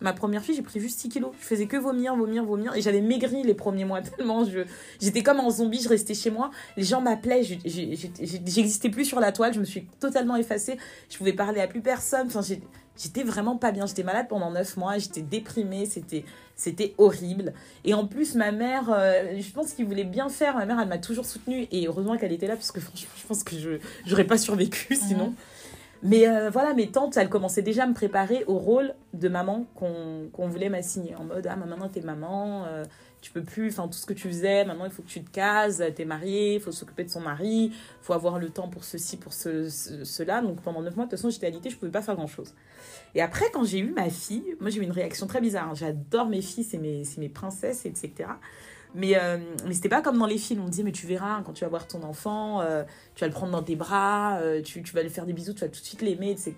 [0.00, 1.32] ma première fille, j'ai pris juste 6 kilos.
[1.40, 2.74] Je faisais que vomir, vomir, vomir.
[2.76, 4.44] Et j'avais maigri les premiers mois tellement.
[4.44, 4.60] je
[5.00, 6.50] J'étais comme un zombie, je restais chez moi.
[6.76, 10.76] Les gens m'appelaient, j'existais plus sur la toile, je me suis totalement effacée.
[11.10, 12.28] Je pouvais parler à plus personne.
[12.28, 12.62] Enfin, j'ai-
[12.98, 13.86] j'étais vraiment pas bien.
[13.86, 16.24] J'étais malade pendant 9 mois, j'étais déprimée, c'était
[16.56, 17.54] c'était horrible.
[17.84, 20.56] Et en plus, ma mère, euh, je pense qu'il voulait bien faire.
[20.56, 21.68] Ma mère, elle m'a toujours soutenue.
[21.70, 24.96] Et heureusement qu'elle était là, parce que franchement, je pense que je j'aurais pas survécu
[24.96, 25.34] sinon.
[26.02, 29.66] Mais euh, voilà, mes tantes, elles commençaient déjà à me préparer au rôle de maman
[29.74, 31.14] qu'on voulait m'assigner.
[31.16, 32.84] En mode, ah, ma maintenant t'es maman, euh,
[33.20, 35.30] tu peux plus, enfin, tout ce que tu faisais, maintenant il faut que tu te
[35.30, 39.16] cases, t'es mariée, il faut s'occuper de son mari, faut avoir le temps pour ceci,
[39.16, 40.40] pour ce, ce- cela.
[40.40, 42.54] Donc pendant 9 mois, de toute façon, j'étais alitée, je pouvais pas faire grand chose.
[43.14, 45.68] Et après, quand j'ai eu ma fille, moi j'ai eu une réaction très bizarre.
[45.70, 45.74] hein.
[45.74, 48.30] J'adore mes filles, c'est mes, mes princesses, etc.
[48.94, 50.62] Mais, euh, mais c'était pas comme dans les films.
[50.62, 53.32] On me mais tu verras, quand tu vas voir ton enfant, euh, tu vas le
[53.34, 55.80] prendre dans tes bras, euh, tu, tu vas lui faire des bisous, tu vas tout
[55.80, 56.56] de suite l'aimer, etc.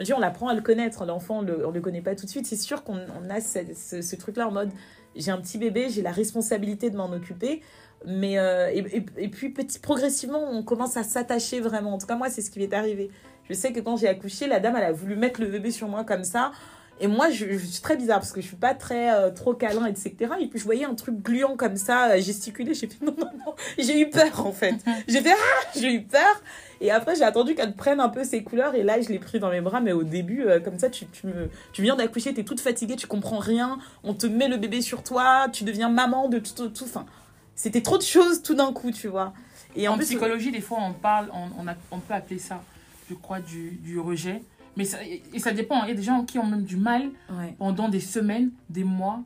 [0.00, 1.04] On apprend à le connaître.
[1.04, 2.46] L'enfant, on on le connaît pas tout de suite.
[2.46, 4.70] C'est sûr qu'on on a ce- ce truc-là en mode,
[5.16, 7.62] j'ai un petit bébé, j'ai la responsabilité de m'en occuper.
[8.04, 11.94] Mais euh, et, puis petit, progressivement, on commence à s'attacher vraiment.
[11.94, 13.10] En tout cas, moi, c'est ce qui m'est arrivé.
[13.48, 15.88] Je sais que quand j'ai accouché, la dame, elle a voulu mettre le bébé sur
[15.88, 16.52] moi comme ça.
[16.98, 19.86] Et moi, je, suis très bizarre parce que je suis pas très euh, trop câlin,
[19.86, 20.14] etc.
[20.40, 22.74] Et puis je voyais un truc gluant comme ça, euh, gesticuler.
[22.74, 23.54] J'ai fait non, non, non.
[23.78, 24.74] J'ai eu peur en fait.
[25.06, 26.42] J'ai fait ah, j'ai eu peur.
[26.80, 28.74] Et après, j'ai attendu qu'elle prenne un peu ses couleurs.
[28.74, 29.80] Et là, je l'ai pris dans mes bras.
[29.80, 32.60] Mais au début, euh, comme ça, tu, tu, me, tu viens d'accoucher, tu es toute
[32.60, 33.78] fatiguée, tu comprends rien.
[34.04, 36.68] On te met le bébé sur toi, tu deviens maman de tout.
[36.68, 36.84] tout.
[36.84, 37.06] Enfin,
[37.54, 39.32] c'était trop de choses tout d'un coup, tu vois.
[39.74, 42.38] Et en, en plus, psychologie, des fois, on parle, on, on, a, on peut appeler
[42.38, 42.62] ça,
[43.08, 44.42] je crois, du, du rejet.
[44.76, 45.82] Mais ça, et ça dépend.
[45.84, 47.54] Il y a des gens qui ont même du mal Ouais.
[47.58, 49.20] pendant des semaines, des mois,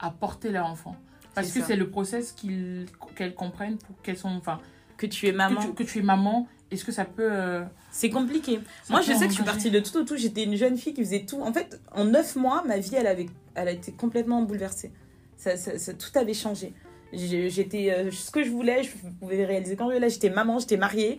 [0.00, 0.96] à porter leur enfant.
[1.34, 2.32] Parce que c'est le process
[3.14, 4.30] qu'elles comprennent pour qu'elles sont.
[4.30, 4.58] Enfin,
[4.96, 5.60] Que tu es maman.
[5.60, 6.48] que, tu, que tu es maman.
[6.70, 7.28] Est-ce que ça peut.
[7.30, 8.60] euh, C'est compliqué.
[8.84, 10.16] ça Moi, je sais que je suis partie de tout au tout.
[10.16, 11.40] J'étais une jeune fille qui faisait tout.
[11.40, 14.92] En fait, en neuf mois, ma vie, elle, avait, elle a été complètement bouleversée.
[15.36, 16.74] Ça, ça- ça- tout avait changé.
[17.12, 20.10] J'étais euh, ce que je voulais, je pouvais réaliser quand je voulais.
[20.10, 21.18] J'étais maman, j'étais mariée.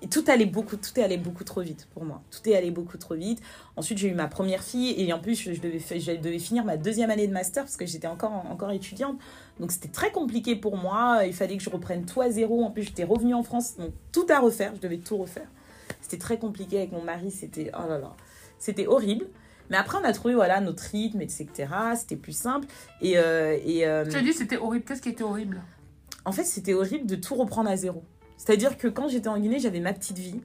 [0.00, 2.22] Et tout allait beaucoup, tout est allé beaucoup trop vite pour moi.
[2.30, 3.40] Tout est allé beaucoup trop vite.
[3.76, 6.64] Ensuite, j'ai eu ma première fille et en plus, je, devais, fa- je devais finir
[6.64, 9.18] ma deuxième année de master parce que j'étais encore, encore étudiante.
[9.58, 11.22] Donc, c'était très compliqué pour moi.
[11.26, 12.62] Il fallait que je reprenne tout à zéro.
[12.62, 14.72] En plus, j'étais revenue en France, donc tout à refaire.
[14.76, 15.48] Je devais tout refaire.
[16.00, 17.32] C'était très compliqué avec mon mari.
[17.32, 18.14] C'était, oh là là,
[18.60, 19.26] c'était horrible.
[19.68, 21.48] Mais après, on a trouvé voilà notre rythme, etc.
[21.96, 22.68] C'était plus simple.
[23.02, 24.84] Et, euh, et euh, Tu as dit c'était horrible.
[24.84, 25.60] Qu'est-ce qui était horrible?
[26.24, 28.04] En fait, c'était horrible de tout reprendre à zéro.
[28.38, 30.40] C'est-à-dire que quand j'étais en Guinée, j'avais ma petite vie.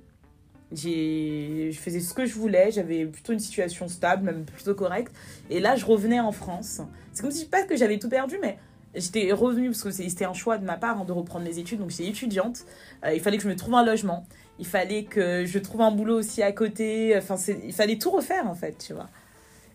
[0.75, 5.13] Je faisais ce que je voulais, j'avais plutôt une situation stable, même plutôt correcte.
[5.49, 6.81] Et là, je revenais en France.
[7.13, 8.57] C'est comme si pas que j'avais tout perdu, mais
[8.95, 11.79] j'étais revenue parce que c'était un choix de ma part hein, de reprendre mes études.
[11.79, 12.65] Donc j'étais étudiante.
[13.05, 14.25] Euh, il fallait que je me trouve un logement.
[14.59, 17.15] Il fallait que je trouve un boulot aussi à côté.
[17.15, 19.09] Enfin, il fallait tout refaire en fait, tu vois.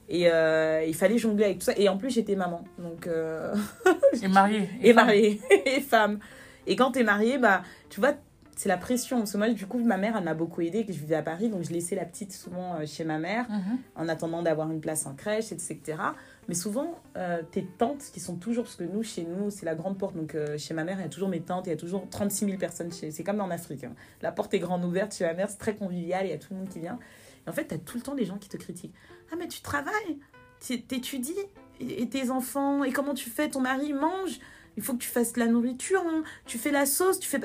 [0.08, 1.74] Et euh, il fallait jongler avec tout ça.
[1.76, 2.64] Et en plus, j'étais maman.
[2.78, 3.06] Donc.
[3.06, 3.54] euh,
[4.22, 4.68] Et mariée.
[4.82, 6.18] et mariée et femme.
[6.68, 8.12] Et quand t'es mariée, bah, tu vois,
[8.56, 9.18] c'est la pression.
[9.18, 11.22] Parce que moi, du coup, ma mère, elle m'a beaucoup aidée, que je vivais à
[11.22, 13.78] Paris, donc je laissais la petite souvent euh, chez ma mère, Mhm.
[13.96, 15.80] en attendant d'avoir une place en crèche, etc.
[16.48, 19.74] Mais souvent, euh, tes tantes, qui sont toujours, parce que nous, chez nous, c'est la
[19.76, 21.72] grande porte, donc euh, chez ma mère, il y a toujours mes tantes, il y
[21.72, 23.10] a toujours 36 000 personnes, chez...
[23.12, 23.84] c'est comme en Afrique.
[23.84, 23.94] hein.
[24.22, 26.48] La porte est grande ouverte chez ma mère, c'est très convivial, il y a tout
[26.52, 26.98] le monde qui vient.
[27.46, 28.94] Et en fait, t'as tout le temps des gens qui te critiquent.
[29.32, 30.18] Ah, mais tu travailles,
[30.60, 31.34] tu- t'étudies,
[31.80, 34.40] et tes enfants, et comment tu fais, ton mari mange,
[34.78, 36.22] il faut que tu fasses la nourriture, hein.
[36.46, 37.40] tu fais la sauce, tu fais...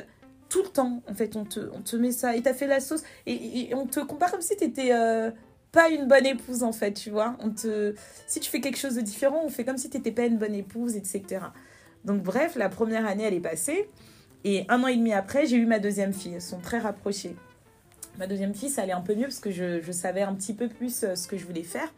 [0.50, 2.80] Tout le temps, en fait, on te, on te met ça, et t'as fait la
[2.80, 5.32] sauce, et, on te compare comme si t'étais euh,
[5.72, 7.36] pas une bonne épouse, en fait, tu vois.
[7.40, 7.96] On te...
[8.28, 10.54] Si tu fais quelque chose de différent, on fait comme si t'étais pas une bonne
[10.54, 11.46] épouse, etc.
[12.06, 13.90] Donc bref, la première année, elle est passée,
[14.44, 17.36] et un an et demi après, j'ai eu ma deuxième fille, elles sont très rapprochées.
[18.20, 20.54] Ma deuxième fille, ça allait un peu mieux, parce que je, je savais un petit
[20.54, 21.92] peu plus euh, ce que je voulais faire.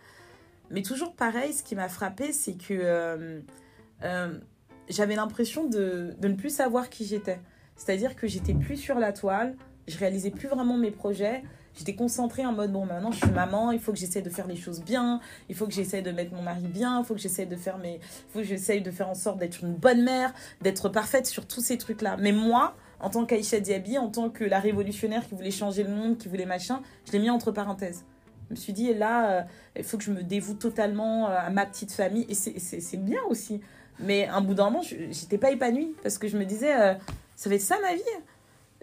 [0.72, 3.42] Mais toujours pareil, ce qui m'a frappé, c'est que euh,
[4.04, 4.40] euh,
[4.90, 7.40] j'avais l'impression de, ne plus savoir qui j'étais.
[7.76, 9.56] C'est-à-dire que j'étais plus sur la toile,
[9.88, 11.44] je réalisais plus vraiment mes projets.
[11.78, 14.48] J'étais concentrée en mode bon, maintenant je suis maman, il faut que j'essaie de faire
[14.48, 15.20] les choses bien,
[15.50, 17.78] il faut que j'essaie de mettre mon mari bien, il faut que j'essaie de faire
[17.78, 21.28] mes, il faut que j'essaie de faire en sorte d'être une bonne mère, d'être parfaite
[21.28, 22.16] sur tous ces trucs-là.
[22.18, 25.90] Mais moi, en tant qu'Aïcha Diaby, en tant que la révolutionnaire qui voulait changer le
[25.90, 28.06] monde, qui voulait machin, je l'ai mis entre parenthèses.
[28.50, 29.42] Je me suis dit, là, euh,
[29.76, 32.26] il faut que je me dévoue totalement euh, à ma petite famille.
[32.30, 33.60] Et c'est bien aussi.
[34.00, 36.94] Mais un bout d'un moment, j'étais pas épanouie parce que je me disais, euh,
[37.36, 38.02] ça va être ça ma vie?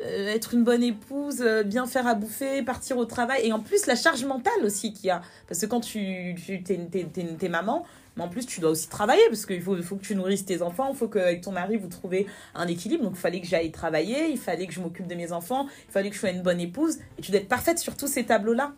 [0.00, 3.46] Euh, Être une bonne épouse, euh, bien faire à bouffer, partir au travail.
[3.46, 5.20] Et en plus, la charge mentale aussi qu'il y a.
[5.46, 7.04] Parce que quand tu, tu t'es, t'es-
[7.38, 7.84] t'es- maman,
[8.16, 10.62] mais en plus, tu dois aussi travailler parce qu'il faut, faut que tu nourrisses tes
[10.62, 13.04] enfants, il faut qu'avec ton mari, vous trouvez un équilibre.
[13.04, 15.92] Donc, il fallait que j'aille travailler, il fallait que je m'occupe de mes enfants, il
[15.92, 16.98] fallait que je sois une bonne épouse.
[17.18, 18.72] Et tu dois être parfaite sur tous ces tableaux-là.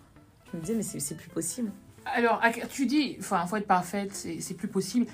[0.53, 1.71] Je me disais, mais c'est, plus possible.
[2.05, 5.07] Alors, tu dis, enfin, faut être parfaite, c'est plus possible.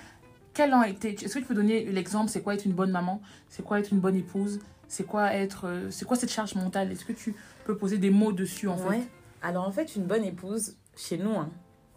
[0.60, 3.22] Quel ont été Est-ce que tu peux donner l'exemple C'est quoi être une bonne maman
[3.48, 6.92] C'est quoi être une bonne épouse C'est quoi être euh, C'est quoi cette charge mentale
[6.92, 8.98] Est-ce que tu peux poser des mots dessus en Ouais.
[8.98, 9.08] fait
[9.40, 11.48] Alors en fait, une bonne épouse, chez nous, hein,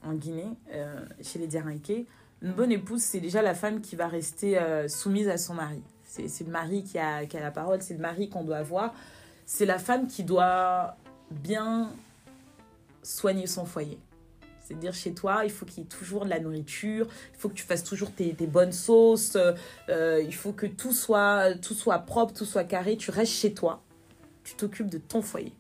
[0.02, 2.08] en Guinée, euh, chez les Diarinqués,
[2.42, 5.84] une bonne épouse, c'est déjà la femme qui va rester euh, soumise à son mari.
[6.06, 8.94] C'est le mari qui a, qui a la parole, c'est le mari qu'on doit avoir.
[9.46, 10.96] C'est la femme qui doit
[11.32, 11.92] bien
[13.02, 14.00] soigner son foyer.
[14.64, 17.54] C'est-à-dire chez toi, il faut qu'il y ait toujours de la nourriture, il faut que
[17.54, 19.38] tu fasses toujours tes, bonnes sauces,
[19.90, 22.96] euh, il faut que tout soit, tout soit propre, tout soit carré.
[22.98, 23.84] Tu restes chez toi,
[24.44, 25.54] tu t'occupes de ton foyer.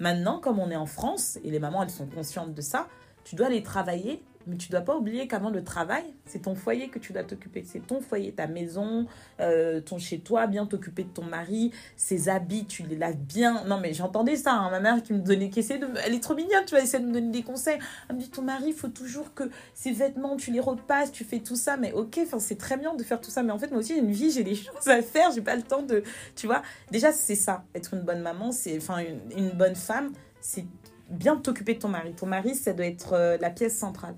[0.00, 2.88] Maintenant, comme on est en France, et les mamans, elles sont conscientes de ça,
[3.22, 6.88] tu dois aller travailler, mais tu dois pas oublier qu'avant le travail, c'est ton foyer
[6.88, 7.62] que tu dois t'occuper.
[7.66, 9.06] C'est ton foyer, ta maison,
[9.40, 13.64] euh, ton chez-toi, bien t'occuper de ton mari, ses habits, tu les laves bien.
[13.64, 16.34] Non, mais j'entendais ça, hein, ma mère qui me donnait, qui de Elle est trop
[16.34, 17.78] mignonne, tu vas essayer de me donner des conseils.
[18.08, 21.24] Elle me dit, ton mari, il faut toujours que ses vêtements, tu les repasses, tu
[21.24, 21.76] fais tout ça.
[21.76, 23.42] Mais ok, c'est très bien de faire tout ça.
[23.42, 25.56] Mais en fait, moi aussi, j'ai une vie, j'ai des choses à faire, j'ai pas
[25.56, 26.02] le temps de.
[26.34, 28.76] Tu vois, déjà, c'est ça, être une bonne maman, c'est.
[28.78, 30.64] Enfin, une, une bonne femme, c'est
[31.10, 32.12] bien t'occuper de ton mari.
[32.12, 34.14] Ton mari, ça doit être euh, la pièce centrale.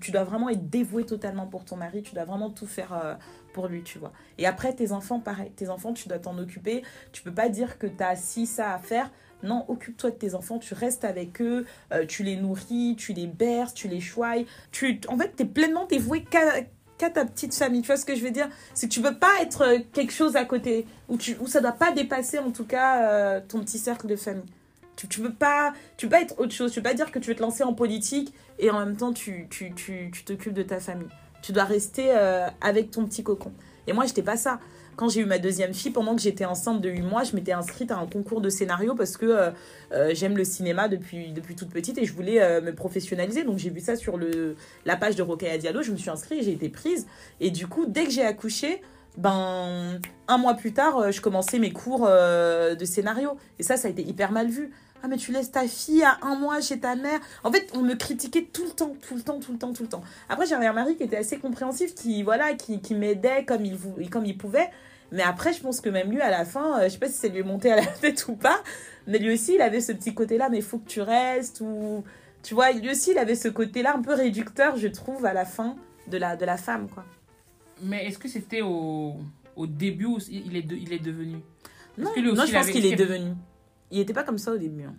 [0.00, 3.14] Tu, dois vraiment être dévoué totalement pour ton mari, tu dois vraiment tout faire euh,
[3.52, 4.12] pour lui, tu vois.
[4.38, 5.50] Et après, tes enfants, pareil.
[5.54, 6.82] Tes enfants, tu dois t'en occuper.
[7.12, 9.10] Tu peux pas dire que tu as ci, ça à faire.
[9.42, 13.26] Non, occupe-toi de tes enfants, tu restes avec eux, euh, tu les nourris, tu les
[13.26, 14.44] berces, tu les choies.
[14.72, 17.82] Tu, en fait, tu es pleinement dévoué qu'à ta petite famille.
[17.82, 18.48] Tu vois ce que je veux dire?
[18.72, 21.60] C'est que tu peux pas être euh, quelque chose à côté, ou, tu, ou ça
[21.60, 24.44] doit pas dépasser en tout cas ton petit cercle de famille.
[24.96, 26.72] Tu, tu peux pas tu pas être autre chose.
[26.72, 29.12] Tu peux pas dire que tu veux te lancer en politique et en même temps
[29.12, 31.08] tu tu, tu, tu t'occupes de ta famille.
[31.46, 33.52] Tu dois rester euh, avec ton petit cocon.
[33.86, 34.58] Et moi, j'étais pas ça.
[34.96, 37.52] Quand j'ai eu ma deuxième fille, pendant que j'étais enceinte de 8 mois, je m'étais
[37.52, 39.50] inscrite à un concours de scénario parce que euh,
[39.92, 43.44] euh, j'aime le cinéma depuis, depuis toute petite et je voulais me professionnaliser.
[43.44, 44.56] Donc j'ai vu ça sur le,
[44.86, 47.06] la page de Rokhaya Diallo, je me suis inscrite, j'ai été prise.
[47.40, 48.82] Et du coup, dès que j'ai accouché,
[49.16, 53.36] ben, un mois plus tard, je commençais mes cours de scénario.
[53.60, 54.72] Et ça, ça a été hyper mal vu.
[55.02, 57.20] Ah, mais tu laisses ta fille à un mois chez ta mère.
[57.44, 59.82] En fait, on me critiquait tout le temps, tout le temps, tout le temps, tout
[59.84, 60.02] le temps.
[60.28, 63.78] Après, j'avais un mari qui était assez compréhensif, qui, voilà, qui, qui m'aidait comme il,
[64.10, 64.68] comme il pouvait.
[65.12, 67.14] Mais après, je pense que même lui, à la fin, euh, je sais pas si
[67.14, 68.60] c'est lui est monté à la tête ou pas,
[69.06, 72.02] mais lui aussi, il avait ce petit côté-là, mais il faut que tu restes, ou...
[72.42, 75.44] Tu vois, lui aussi, il avait ce côté-là un peu réducteur, je trouve, à la
[75.44, 75.76] fin
[76.08, 77.04] de la, de la femme, quoi.
[77.82, 79.16] Mais est-ce que c'était au,
[79.54, 81.36] au début où il est, de- il est devenu?
[81.98, 82.10] Non,
[82.46, 83.30] je pense qu'il est devenu.
[83.90, 84.84] Il était pas comme ça au début.
[84.84, 84.94] hein.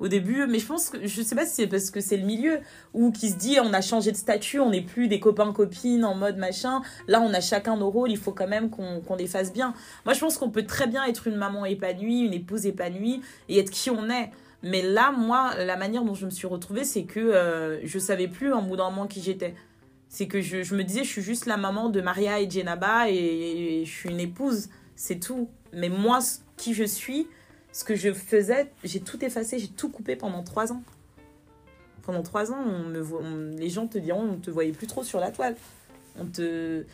[0.00, 2.24] Au début, mais je pense que je sais pas si c'est parce que c'est le
[2.24, 2.58] milieu
[2.92, 6.04] où qui se dit on a changé de statut, on n'est plus des copains copines
[6.04, 6.82] en mode machin.
[7.06, 9.74] Là, on a chacun nos rôles, il faut quand même qu'on les fasse bien.
[10.04, 13.60] Moi, je pense qu'on peut très bien être une maman épanouie, une épouse épanouie et
[13.60, 14.30] être qui on est.
[14.62, 18.28] Mais là, moi, la manière dont je me suis retrouvée, c'est que euh, je savais
[18.28, 19.54] plus en bout d'un moment qui j'étais.
[20.08, 23.08] C'est que je, je me disais, je suis juste la maman de Maria et Jenaba
[23.08, 25.48] et, je suis une épouse, c'est tout.
[25.72, 26.20] Mais moi,
[26.56, 27.26] qui je suis,
[27.72, 30.82] ce que je faisais, j'ai tout effacé, j'ai tout coupé pendant trois ans.
[32.02, 34.86] Pendant trois ans, on me vo- on- les gens te diront, on te voyait plus
[34.86, 35.56] trop sur la toile.
[36.18, 36.84] On te...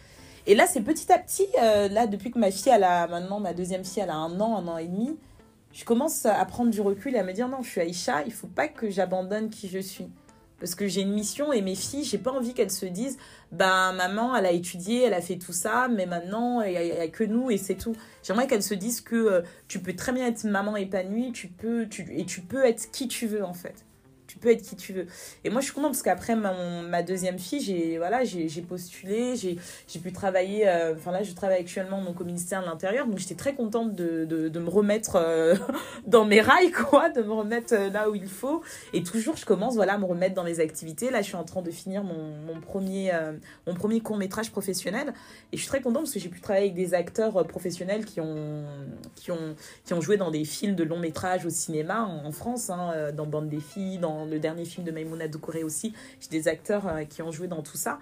[0.47, 3.41] Et là, c'est petit à petit, euh, là, depuis que ma fille, elle a maintenant,
[3.41, 5.17] ma deuxième fille, elle a un an, un an et demi,
[5.73, 8.33] je commence à prendre du recul et à me dire, non, je suis Aïcha, il
[8.33, 10.09] faut pas que j'abandonne qui je suis.
[10.61, 13.19] Parce que j'ai une mission et mes filles, j'ai pas envie qu'elles se disent,
[13.53, 17.03] bah maman, elle a étudié, elle a fait tout ça, mais maintenant, il n'y a,
[17.03, 17.95] a que nous et c'est tout.
[18.23, 21.87] J'aimerais qu'elles se disent que euh, tu peux très bien être maman épanouie, tu peux,
[21.89, 23.88] tu, et tu peux être qui tu veux en fait.
[24.29, 25.07] Tu peux être qui tu veux.
[25.43, 28.21] Et moi, je suis contente parce qu'après ma, ma deuxième fille, j'ai voilà,
[28.69, 30.69] postulé, j'ai pu travailler.
[30.69, 33.95] euh, Enfin là, je travaille actuellement donc, au ministère de l'Intérieur, donc j'étais très contente
[33.95, 35.55] de, de, de me remettre euh,
[36.07, 38.63] dans mes rails, quoi, de me remettre euh, là où il faut.
[38.93, 41.11] Et toujours, je commence voilà, à me remettre dans les activités.
[41.11, 43.13] Là, je suis en train de finir mon, mon premier,
[43.77, 45.15] premier court métrage professionnel.
[45.53, 48.21] Et je suis très contente parce que j'ai pu travailler avec des acteurs professionnels qui
[48.21, 48.65] ont,
[49.15, 52.33] qui ont, qui ont joué dans des films de long métrage au cinéma en, en
[52.33, 55.95] France, hein, dans Bande des filles, dans le dernier film de Maïmouna Doucouré aussi.
[56.21, 57.99] J'ai des acteurs euh, qui ont joué dans tout ça.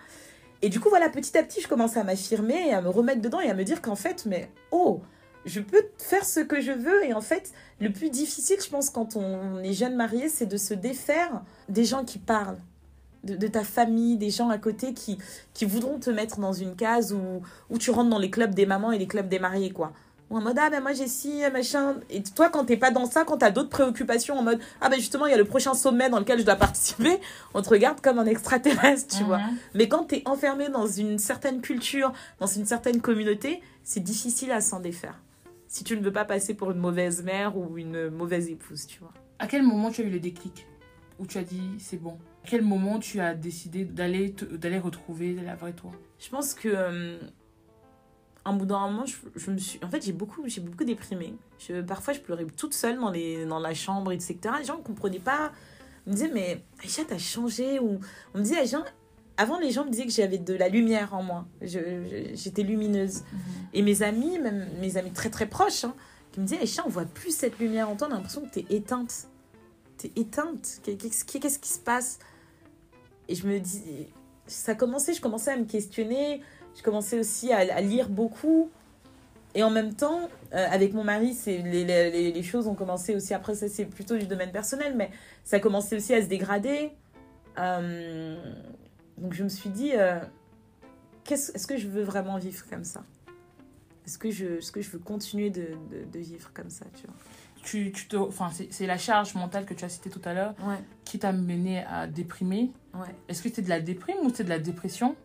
[0.62, 3.20] Et du coup, voilà, petit à petit, je commence à m'affirmer et à me remettre
[3.20, 5.02] dedans et à me dire qu'en fait, mais oh,
[5.44, 7.04] je peux faire ce que je veux.
[7.04, 10.56] Et en fait, le plus difficile, je pense, quand on est jeune marié, c'est de
[10.56, 12.58] se défaire des gens qui parlent.
[13.24, 15.18] De, de ta famille, des gens à côté qui,
[15.52, 18.66] qui voudront te mettre dans une case où, où tu rentres dans les clubs des
[18.66, 19.92] mamans et les clubs des mariés, quoi.
[20.30, 21.96] Ou en mode, ah ben moi j'ai ci, machin.
[22.10, 24.96] Et toi, quand t'es pas dans ça, quand t'as d'autres préoccupations, en mode, ah ben
[24.96, 27.20] justement, il y a le prochain sommet dans lequel je dois participer,
[27.54, 29.38] on te regarde comme un extraterrestre, tu vois.
[29.38, 29.56] Mhm.
[29.74, 34.60] Mais quand t'es enfermé dans une certaine culture, dans une certaine communauté, c'est difficile à
[34.60, 35.20] s'en défaire.
[35.68, 38.98] Si tu ne veux pas passer pour une mauvaise mère ou une mauvaise épouse, tu
[38.98, 39.12] vois.
[39.38, 40.66] À quel moment tu as eu le déclic?
[41.18, 42.18] Où tu as dit c'est bon?
[42.44, 45.92] À quel moment tu as décidé d'aller d'aller retrouver la vraie toi?
[46.18, 47.18] Je pense que euh,
[48.46, 49.80] un bout d'un moment, je, je me suis.
[49.84, 51.34] En fait, j'ai beaucoup, j'ai beaucoup déprimé.
[51.58, 54.38] Je, parfois, je pleurais toute seule dans, les, dans la chambre, etc.
[54.58, 55.50] Les gens ne comprenaient pas.
[56.06, 57.80] Ils me disaient, mais Aïcha, t'as changé.
[57.80, 57.98] Ou
[58.34, 58.84] on me disait, Aïcha,
[59.36, 61.46] avant, les gens me disaient que j'avais de la lumière en moi.
[61.60, 63.24] J'étais lumineuse.
[63.74, 65.94] Et mes amis, même mes amis très très proches, hein,
[66.30, 68.06] qui me disaient, Aïcha, on voit plus cette lumière en toi.
[68.08, 69.26] On a l'impression que t'es éteinte.
[69.98, 70.80] T'es éteinte.
[70.84, 72.20] Qu'est-ce qui, qu'est-ce qui se passe?
[73.28, 74.06] Et je me dis,
[74.46, 76.42] ça commençait, je commençais à me questionner.
[76.76, 78.70] Je commençais aussi à, à lire beaucoup.
[79.54, 83.14] Et en même temps, euh, avec mon mari, c'est les, les, les- choses ont commencé
[83.16, 83.32] aussi.
[83.32, 85.10] Après, ça, c'est plutôt du domaine personnel, mais
[85.44, 86.90] ça a commencé aussi à se dégrader.
[87.58, 88.36] Euh,
[89.16, 90.18] donc, je me suis dit, euh,
[91.24, 93.02] qu'est-ce- est-ce que je veux vraiment vivre comme ça?
[94.06, 97.06] Est-ce que, je, est-ce que je veux continuer de, de, de vivre comme ça tu
[97.64, 100.34] tu, tu te, enfin, c'est c'est la charge mentale que tu as citée tout à
[100.34, 102.70] l'heure vois Ouais, qui t'a mené à déprimer.
[102.94, 103.08] ouais.
[103.28, 105.16] Est-ce que c'était de la déprime ou c'était de la dépression?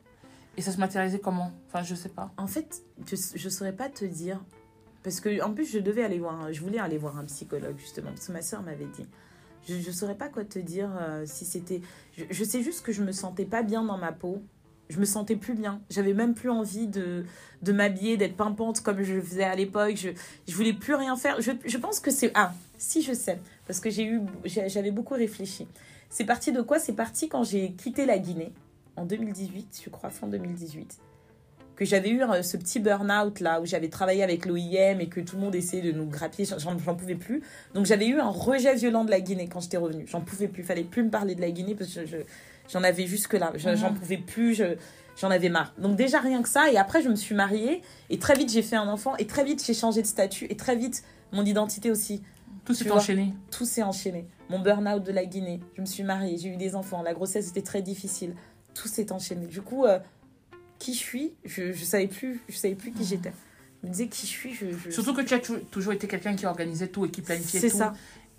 [0.57, 1.51] Et ça se matérialisait comment?
[1.67, 2.31] Enfin, je sais pas.
[2.37, 4.39] En fait, je ne saurais pas te dire.
[5.03, 8.11] Parce que en plus, je devais aller voir, je voulais aller voir un psychologue justement,
[8.11, 9.07] parce que ma soeur m'avait dit.
[9.67, 11.81] Je ne saurais pas quoi te dire euh, si c'était.
[12.17, 14.41] Je, sais juste que je me sentais pas bien dans ma peau.
[14.89, 15.81] Je me sentais plus bien.
[15.89, 17.25] J'avais même plus envie de,
[17.61, 19.95] de m'habiller, d'être pimpante comme je le faisais à l'époque.
[19.95, 20.09] Je,
[20.47, 21.39] je voulais plus rien faire.
[21.41, 22.31] Je, je pense que c'est.
[22.33, 23.39] Ah, si je sais.
[23.67, 23.89] Parce que
[24.45, 25.67] j'avais beaucoup réfléchi.
[26.09, 26.79] C'est parti de quoi?
[26.79, 28.51] C'est parti quand j'ai quitté la Guinée
[29.01, 30.99] en 2018, je crois, fin 2018.
[31.75, 35.19] Que j'avais eu euh, ce petit burn-out là où j'avais travaillé avec l'OIM et que
[35.19, 37.41] tout le monde essayait de nous grappiller, j'en j'en pouvais plus.
[37.73, 40.05] Donc j'avais eu un rejet violent de la Guinée quand j'étais revenue.
[40.07, 42.23] J'en pouvais plus, fallait plus me parler de la Guinée parce que je- je-
[42.71, 43.51] j'en avais jusque là.
[43.55, 43.75] Je- Mhm.
[43.77, 44.75] J'en pouvais plus, je-
[45.19, 45.73] j'en avais marre.
[45.79, 46.71] Donc déjà rien que ça.
[46.71, 49.43] Et après je me suis mariée et très vite j'ai fait un enfant et très
[49.43, 52.21] vite j'ai changé de statut et très vite mon identité aussi
[52.63, 53.33] Tout s'est enchaîné.
[53.49, 54.27] tout s'est enchaîné.
[54.49, 57.49] Mon burn-out de la Guinée, je me suis mariée, j'ai eu des enfants, la grossesse
[57.49, 58.35] était très difficile.
[58.73, 59.45] Tout s'est enchaîné.
[59.47, 59.99] Du coup, euh,
[60.79, 63.33] qui je suis, je, je savais plus, je savais plus qui j'étais.
[63.83, 64.67] Je me disais qui je suis, je.
[64.71, 67.59] je- Surtout que tu as tou- toujours été quelqu'un qui organisait tout et qui planifiait
[67.59, 67.77] C'est tout.
[67.77, 67.93] ça.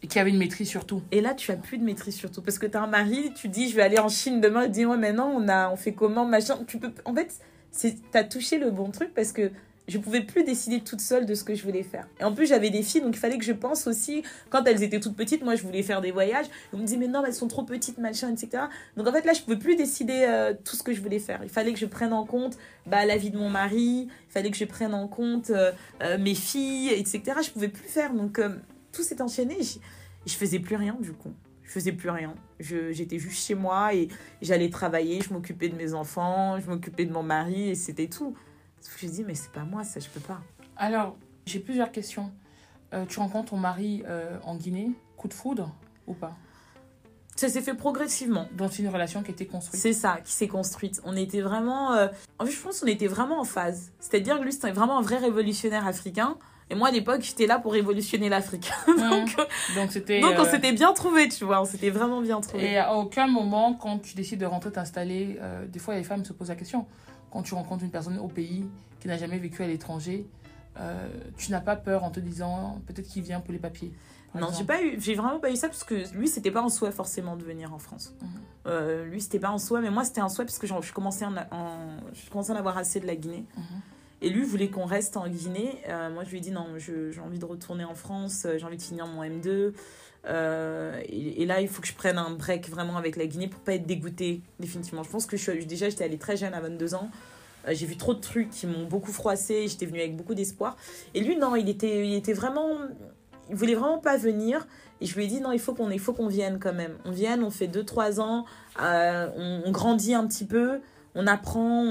[0.05, 1.03] Et qui avait une maîtrise sur tout.
[1.13, 3.49] Et là, tu as plus de maîtrise surtout parce que tu as un mari, tu
[3.49, 5.93] dis je vais aller en Chine demain, dis ouais mais non, on a, on fait
[5.93, 6.59] comment machin.
[6.67, 7.39] Tu peux, en fait,
[7.71, 9.53] c'est, t'as touché le bon truc parce que
[9.89, 12.07] je pouvais plus décider toute seule de ce que je voulais faire.
[12.21, 14.83] Et en plus, j'avais des filles, donc il fallait que je pense aussi, quand elles
[14.83, 16.47] étaient toutes petites, moi je voulais faire des voyages.
[16.73, 18.65] On me disait, mais non, elles sont trop petites, machin, etc.
[18.97, 21.41] Donc en fait, là, je pouvais plus décider euh, tout ce que je voulais faire.
[21.43, 24.51] Il fallait que je prenne en compte bah, la vie de mon mari, il fallait
[24.51, 27.23] que je prenne en compte euh, euh, mes filles, etc.
[27.45, 28.15] Je pouvais plus faire.
[28.15, 28.41] Donc
[28.93, 29.57] tout s'est enchaîné.
[29.63, 29.79] Je,
[30.27, 31.33] je faisais plus rien du coup.
[31.65, 32.35] Je faisais plus rien.
[32.61, 34.09] J'étais juste chez moi et
[34.43, 38.37] j'allais travailler, je m'occupais de mes enfants, je m'occupais de mon mari et c'était tout.
[39.01, 40.41] Je dis, mais c'est pas moi, ça, je peux pas.
[40.77, 41.17] Alors,
[41.47, 42.31] j'ai plusieurs questions.
[42.95, 45.75] Euh, tu rencontres ton mari euh, en Guinée, coup de foudre
[46.07, 46.37] ou pas?
[47.37, 48.47] Ça s'est fait progressivement.
[48.57, 49.81] Dans une relation qui était construite.
[49.81, 51.01] C'est ça qui s'est construite.
[51.05, 51.93] On était vraiment.
[51.93, 53.93] euh, En fait, je pense qu'on était vraiment en phase.
[54.01, 56.37] C'est-à-dire que lui, c'était vraiment un vrai révolutionnaire africain.
[56.71, 58.71] Et moi, à l'époque, j'étais là pour révolutionner l'Afrique.
[58.87, 59.37] donc.
[59.75, 60.21] Donc c'était.
[60.21, 61.61] donc, on euh, s'était bien trouvé, tu vois.
[61.61, 62.73] On s'était vraiment bien trouvé.
[62.73, 66.25] Et à aucun moment, quand tu décides de rentrer t'installer, euh, des fois les femmes
[66.25, 66.87] se posent la question.
[67.33, 68.65] Quand tu rencontres une personne au pays
[69.01, 70.27] qui n'a jamais vécu à l'étranger,
[70.79, 73.93] euh, tu n'as pas peur en te disant peut-être qu'il vient pour les papiers.
[74.35, 76.71] Non, j'ai pas eu, j'ai vraiment pas eu ça parce que lui, c'était pas un
[76.71, 78.15] souhait forcément de venir en France.
[78.23, 78.29] Mhm.
[78.67, 80.93] Euh, lui, c'était pas un souhait, mais moi, c'était un souhait parce que j'en- je
[80.95, 83.45] commençais, en, en- je commençais à en avoir assez de la Guinée.
[83.59, 83.65] Mhm.
[84.23, 85.83] Et lui voulait qu'on reste en Guinée.
[85.89, 88.65] Euh, moi, je lui ai dit non, j'ai envie de retourner en France, euh, j'ai
[88.65, 89.75] envie de finir mon M2.
[90.27, 93.61] Euh, et, là, il faut que je prenne un break vraiment avec la Guinée pour
[93.61, 95.03] pas être dégoûtée, définitivement.
[95.03, 97.11] Je pense que je suis, déjà, j'étais allée très jeune, à 22 ans.
[97.67, 99.67] Euh, j'ai vu trop de trucs qui m'ont beaucoup froissée.
[99.69, 100.77] J'étais venue avec beaucoup d'espoir.
[101.15, 102.69] Et lui, non, il était, il était vraiment.
[103.51, 104.67] Il voulait vraiment pas venir.
[105.01, 106.97] Et je lui ai dit non, il faut qu'on il faut qu'on vienne quand même.
[107.05, 108.45] On vienne, on fait 2-3 ans,
[108.81, 109.29] euh,
[109.67, 110.81] on, grandit un petit peu,
[111.17, 111.85] on apprend,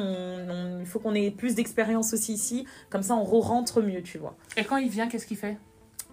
[0.79, 2.65] il faut qu'on ait plus d'expérience aussi ici.
[2.89, 4.37] Comme ça, on re-rentre mieux, tu vois.
[4.55, 5.57] Et quand il vient, qu'est-ce qu'il fait?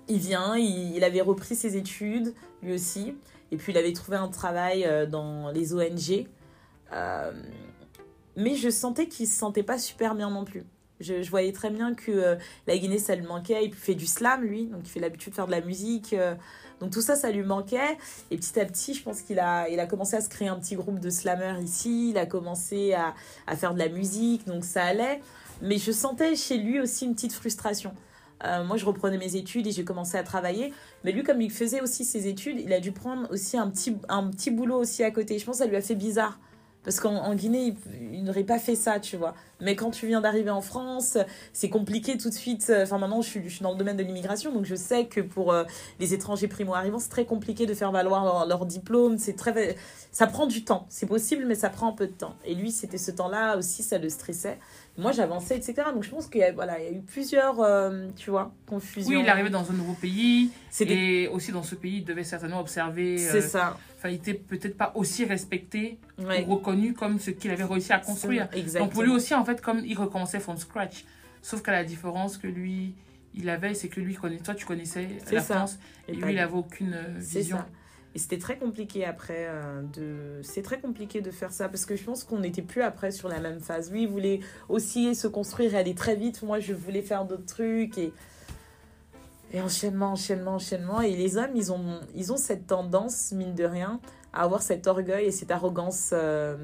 [0.08, 3.14] Il vient, il, avait repris ses études, lui aussi.
[3.52, 6.26] Et puis, il avait trouvé un travail euh, dans les ONG.
[6.92, 7.32] Euh,
[8.36, 10.64] mais je sentais qu'il se sentait pas super bien non plus.
[11.00, 13.66] Je, voyais très bien que euh, la Guinée, ça lui manquait.
[13.66, 14.66] Il fait du slam, lui.
[14.66, 16.16] Donc, il fait l'habitude de faire de la musique.
[16.80, 17.98] donc, tout ça, ça lui manquait.
[18.30, 20.58] Et petit à petit, je pense qu'il a, il a commencé à se créer un
[20.58, 22.10] petit groupe de slammers ici.
[22.10, 24.46] Il a commencé à faire de la musique.
[24.46, 25.20] Donc, ça allait.
[25.60, 27.92] Mais je sentais chez lui aussi une petite frustration.
[28.44, 30.72] Euh, moi, je reprenais mes études et j'ai commencé à travailler.
[31.04, 33.96] Mais lui, comme il faisait aussi ses études, il a dû prendre aussi un petit,
[34.08, 35.38] un petit boulot aussi à côté.
[35.38, 36.38] Je pense que ça lui a fait bizarre.
[36.84, 37.74] Parce qu'en en Guinée,
[38.12, 39.34] il, n'aurait pas fait ça, tu vois.
[39.60, 41.18] Mais quand tu viens d'arriver en France,
[41.52, 42.72] c'est compliqué tout de suite.
[42.74, 45.20] Enfin, maintenant, je suis, je suis dans le domaine de l'immigration, donc je sais que
[45.20, 45.64] pour euh,
[45.98, 49.18] les étrangers primo-arrivants, c'est très compliqué de faire valoir leur, leur diplôme.
[49.18, 49.76] C'est très,
[50.12, 50.86] ça prend du temps.
[50.88, 52.36] C'est possible, mais ça prend un peu de temps.
[52.46, 54.58] Et lui, c'était ce temps-là aussi, ça le stressait.
[54.98, 55.74] Moi, j'avançais, etc.
[55.94, 58.52] Donc, je pense qu'il y a, voilà, il y a eu plusieurs, euh, tu vois,
[58.66, 59.08] confusions.
[59.16, 60.50] Oui, il arrivait dans un nouveau pays.
[60.80, 63.16] Et aussi dans ce pays, il devait certainement observer.
[63.16, 63.78] c'est euh, ça.
[63.96, 66.44] Enfin, il était peut-être pas aussi respecté Ouais.
[66.48, 68.48] ou reconnu comme ce qu'il avait réussi à construire.
[68.52, 68.86] Exactement.
[68.86, 71.04] Donc pour lui aussi, en fait, comme il recommençait from scratch.
[71.42, 72.94] Sauf que la différence que lui,
[73.34, 75.54] il avait, c'est que lui, connaît, toi, tu connaissais la ça.
[75.54, 76.38] France Et lui, il lui.
[76.40, 77.58] avait aucune euh, vision.
[77.58, 77.68] ça.
[78.18, 80.42] Et c'était très compliqué après euh, de.
[80.42, 83.28] C'est très compliqué de faire ça parce que je pense qu'on n'était plus après sur
[83.28, 83.92] la même phase.
[83.92, 86.42] Lui, il voulait aussi se construire et aller très vite.
[86.42, 88.12] Moi, je voulais faire d'autres trucs et.
[89.52, 91.00] Et enchaînement, enchaînement, enchaînement.
[91.00, 94.00] Et les hommes, ils ont, ils ont cette tendance, mine de rien,
[94.32, 96.56] à avoir cet orgueil et cette arrogance euh,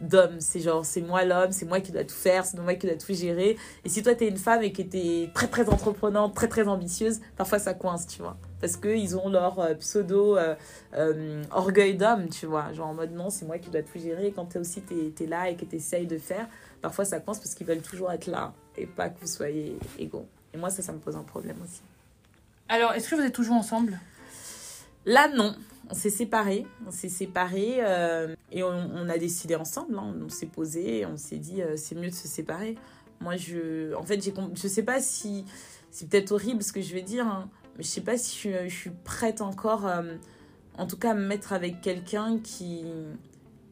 [0.00, 0.40] d'homme.
[0.40, 2.96] C'est genre, c'est moi l'homme, c'est moi qui dois tout faire, c'est moi qui dois
[2.96, 3.56] tout gérer.
[3.84, 7.20] Et si toi, t'es une femme et que t'es très, très entreprenante, très, très ambitieuse,
[7.36, 8.36] parfois ça coince, tu vois.
[8.60, 10.54] Parce qu'ils ont leur euh, pseudo euh,
[10.94, 12.72] euh, orgueil d'homme, tu vois.
[12.72, 14.28] Genre en mode non, c'est moi qui dois tout gérer.
[14.28, 16.48] Et quand t'es aussi t'es, t'es là et que t'essayes de faire,
[16.80, 20.26] parfois ça coince parce qu'ils veulent toujours être là et pas que vous soyez égaux.
[20.54, 21.82] Et moi, ça, ça me pose un problème aussi.
[22.68, 24.00] Alors, est-ce que vous êtes toujours ensemble?
[25.04, 25.54] Là, non.
[25.90, 26.66] On s'est séparés.
[26.86, 27.80] On s'est séparés
[28.50, 29.98] et on, on a décidé ensemble.
[29.98, 30.14] hein.
[30.24, 32.76] On s'est posé, on s'est dit c'est mieux de se séparer.
[33.20, 34.20] Moi, je, en fait,
[34.54, 35.44] je sais pas si
[35.90, 37.48] c'est peut-être horrible ce que je vais dire, hein,
[37.78, 40.14] je sais pas si je, suis- prête encore, euh,
[40.78, 42.84] en tout cas, à me mettre avec quelqu'un qui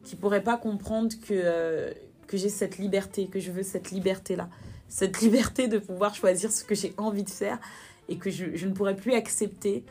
[0.03, 1.91] qui pourrait pas comprendre que euh,
[2.27, 4.49] que j'ai cette liberté, que je veux cette liberté là,
[4.87, 7.59] cette liberté de pouvoir choisir ce que j'ai envie de faire
[8.07, 9.83] et que je, ne pourrais plus accepter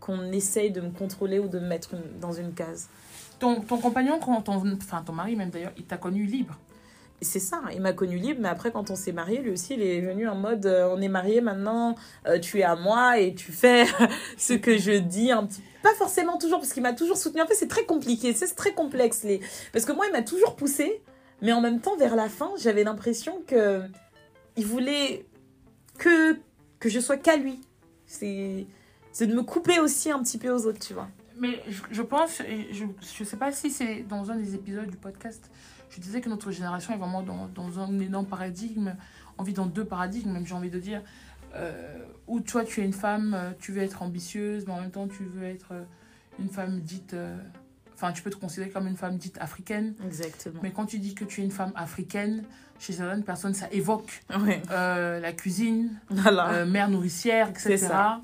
[0.00, 2.88] qu'on essaye de me contrôler ou de me mettre dans une case.
[3.38, 6.58] Ton, ton compagnon, ton, enfin ton mari même d'ailleurs, il t'a connu libre.
[7.22, 9.82] C'est ça, il m'a connu libre, mais après, quand on s'est marié, lui aussi, il
[9.82, 11.94] est venu en mode euh, on est marié maintenant,
[12.26, 13.86] euh, tu es à moi et tu fais
[14.36, 17.40] ce que je dis un petit Pas forcément toujours, parce qu'il m'a toujours soutenu.
[17.40, 19.22] En fait, c'est très compliqué, c'est très complexe.
[19.22, 19.40] Les...
[19.72, 21.02] Parce que moi, il m'a toujours poussé,
[21.40, 23.82] mais en même temps, vers la fin, j'avais l'impression que
[24.56, 25.24] il voulait
[25.98, 26.38] que,
[26.78, 27.60] que je sois qu'à lui.
[28.06, 28.66] C'est
[29.20, 31.08] de me couper aussi un petit peu aux autres, tu vois.
[31.38, 34.96] Mais je, je pense, je ne sais pas si c'est dans un des épisodes du
[34.96, 35.50] podcast,
[35.94, 38.94] je disais que notre génération est vraiment dans, dans un énorme paradigme.
[39.38, 41.02] On vit dans deux paradigmes, même j'ai envie de dire.
[41.54, 44.90] Euh, où toi, tu es une femme, euh, tu veux être ambitieuse, mais en même
[44.90, 45.82] temps, tu veux être euh,
[46.38, 47.14] une femme dite.
[47.14, 47.36] euh,
[47.94, 49.94] Enfin, tu peux te considérer comme une femme dite africaine.
[50.04, 50.58] Exactement.
[50.62, 52.42] Mais quand tu dis que tu es une femme africaine,
[52.80, 54.24] chez certaines personnes, ça évoque
[54.72, 56.48] euh, la cuisine, Voilà.
[56.52, 57.62] euh, mère nourricière, etc.
[57.68, 58.20] C'est ça.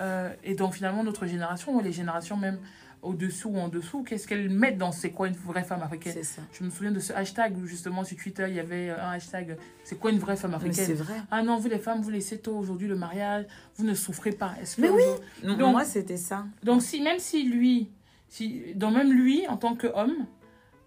[0.00, 2.58] Euh, et donc finalement, notre génération, ou les générations même
[3.04, 6.22] au-dessous ou en dessous, qu'est-ce qu'elles mettent dans c'est quoi une vraie femme africaine c'est
[6.24, 6.42] ça.
[6.52, 9.56] Je me souviens de ce hashtag où justement sur Twitter, il y avait un hashtag
[9.84, 11.14] c'est quoi une vraie femme c'est africaine vrai.
[11.30, 13.44] Ah non, vous les femmes, vous laissez tôt aujourd'hui le mariage,
[13.76, 14.54] vous ne souffrez pas.
[14.60, 15.02] Est-ce que Mais oui.
[15.42, 16.46] Donc, moi, c'était ça.
[16.62, 17.90] Donc si, même si lui,
[18.28, 20.26] si, donc même lui, en tant qu'homme,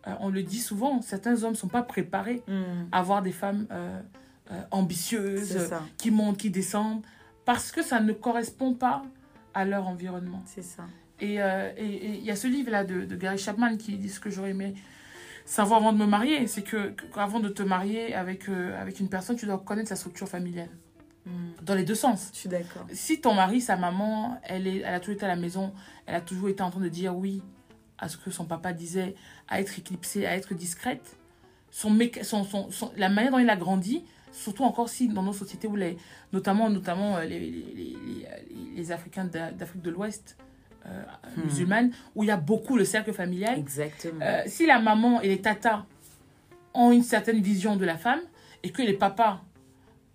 [0.08, 2.88] euh, on le dit souvent, certains hommes ne sont pas préparés Mm.
[2.92, 4.02] à avoir des femmes euh,
[4.52, 7.04] euh, ambitieuses, C'est qui montent, qui descendent,
[7.46, 9.04] parce que ça ne correspond pas
[9.54, 10.42] à leur environnement.
[10.46, 10.84] C'est ça.
[11.20, 14.10] Et euh, et- et il y a ce livre-là de, de Gary Chapman qui dit
[14.10, 14.74] ce que j'aurais aimé
[15.46, 19.00] savoir avant de me marier, c'est que, que- qu'avant de te marier avec, euh, avec
[19.00, 20.70] une personne, tu dois connaître sa structure familiale.
[21.26, 21.32] Mm.
[21.64, 22.30] Dans les deux sens.
[22.34, 22.86] Je suis d'accord.
[22.94, 25.74] Si ton mari, sa maman, elle, est, elle a toujours été à la maison,
[26.06, 27.42] elle a toujours été en train de dire oui
[27.98, 29.16] à ce que son papa disait,
[29.48, 31.18] à être éclipsée, à être discrète,
[31.72, 35.34] son, son, son, son- la manière dont il a grandi, surtout encore si dans nos
[35.34, 35.98] sociétés où les,
[36.32, 37.98] notamment, notamment euh, les, les, les,
[38.76, 40.38] les- Africains d'A- d'Afrique de l'Ouest,
[40.88, 41.04] euh,
[41.36, 41.42] Hmm.
[41.44, 44.20] musulmanes, où il y a beaucoup le cercle familial, Exactement.
[44.24, 45.84] euh, si la maman et les tatas
[46.74, 48.22] ont une certaine vision de la femme
[48.64, 49.42] et que les papas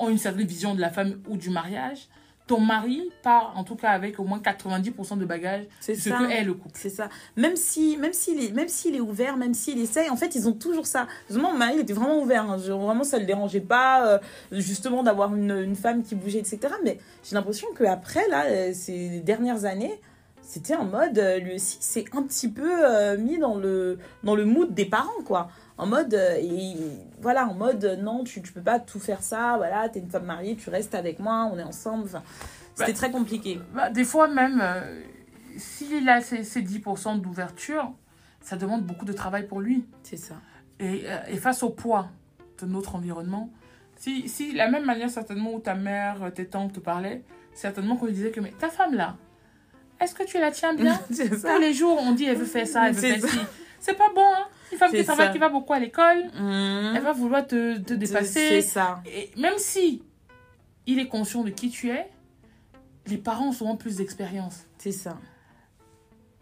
[0.01, 2.09] ont une certaine vision de la femme ou du mariage,
[2.49, 6.19] ton mari part en tout cas avec au moins 90% de bagages c'est ce ça.
[6.19, 6.75] que est le couple.
[6.77, 7.09] C'est ça.
[7.37, 10.49] Même si, même s'il est, même s'il est ouvert, même s'il essaye, en fait, ils
[10.49, 11.07] ont toujours ça.
[11.29, 12.51] Justement, mon mari, il était vraiment ouvert.
[12.51, 12.57] hein.
[12.57, 14.19] Vraiment, ça le dérangeait pas, euh,
[14.51, 16.59] justement, d'avoir une, une femme qui bougeait, etc.
[16.83, 20.01] Mais j'ai l'impression qu'après, là, euh, ces dernières années,
[20.43, 24.35] c'était en mode, euh, lui aussi, c'est un petit peu euh, mis dans le, dans
[24.35, 25.49] le mood des parents, quoi.
[25.79, 26.77] En mode, euh, et-
[27.21, 30.11] voilà, en mode, euh, non, tu, tu peux pas tout faire ça, voilà, t'es une
[30.11, 32.05] femme mariée, tu restes avec moi, on est ensemble.
[32.05, 32.23] Enfin,
[32.75, 33.61] c'était Bah, très compliqué.
[33.75, 35.01] Bah, des fois même, euh,
[35.57, 37.91] s'il a ces, ces 10% d'ouverture,
[38.41, 39.85] ça demande beaucoup de travail pour lui.
[40.03, 40.35] C'est ça.
[40.81, 42.09] Et, euh, et face au poids
[42.61, 43.49] de notre environnement,
[43.97, 47.23] si, si la même manière certainement où ta mère, euh, tes tantes te parlaient,
[47.55, 49.17] certainement qu'on lui disait que mais ta femme là,
[50.03, 50.99] est-ce que tu la tiens bien.
[51.09, 53.29] Tous les jours, on dit elle veut faire ça, elle veut faire ça.
[53.29, 53.39] ci.
[53.81, 54.47] C'est pas bon, hein.
[54.73, 56.95] Une femme qui travaille, qui va beaucoup à l'école, Mhm.
[56.97, 58.63] elle va vouloir te, te C'est dépasser.
[58.63, 59.03] ça.
[59.07, 60.03] Et même si
[60.87, 62.09] il est conscient de qui tu es,
[63.07, 64.65] les parents ont souvent plus d'expérience.
[64.79, 65.19] C'est ça.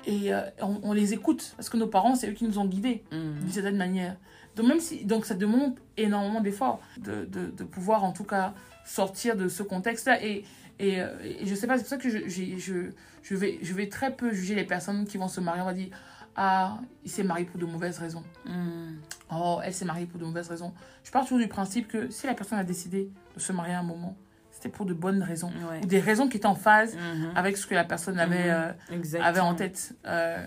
[0.07, 2.65] Et euh, on, on les écoute, parce que nos parents, c'est eux qui nous ont
[2.67, 3.41] guidés Mhm.
[3.41, 4.17] d'une certaine manière.
[4.57, 8.55] Donc, même si, donc ça demande énormément d'efforts de, de, de pouvoir en tout cas
[8.85, 10.23] sortir de ce contexte-là.
[10.25, 10.45] Et,
[10.81, 12.91] et, euh, et je sais pas, c'est pour ça que je, je,
[13.23, 15.63] je, vais, je vais très peu juger les personnes qui vont se marier.
[15.63, 15.89] On va dire,
[16.37, 18.25] ah, il s'est marié pour de mauvaises raisons.
[18.47, 18.97] Mhm.
[19.33, 20.73] Oh, elle s'est mariée pour de mauvaises raisons.
[21.05, 23.81] Je pars toujours du principe que si la personne a décidé de se marier à
[23.81, 24.17] un moment,
[24.51, 25.53] c'était pour de bonnes raisons.
[25.71, 25.81] Ouais.
[25.83, 27.33] Ou des raisons qui étaient en phase Mhm.
[27.35, 29.03] avec ce que la personne avait, Mhm.
[29.15, 29.95] euh, avait en tête.
[30.07, 30.47] Euh,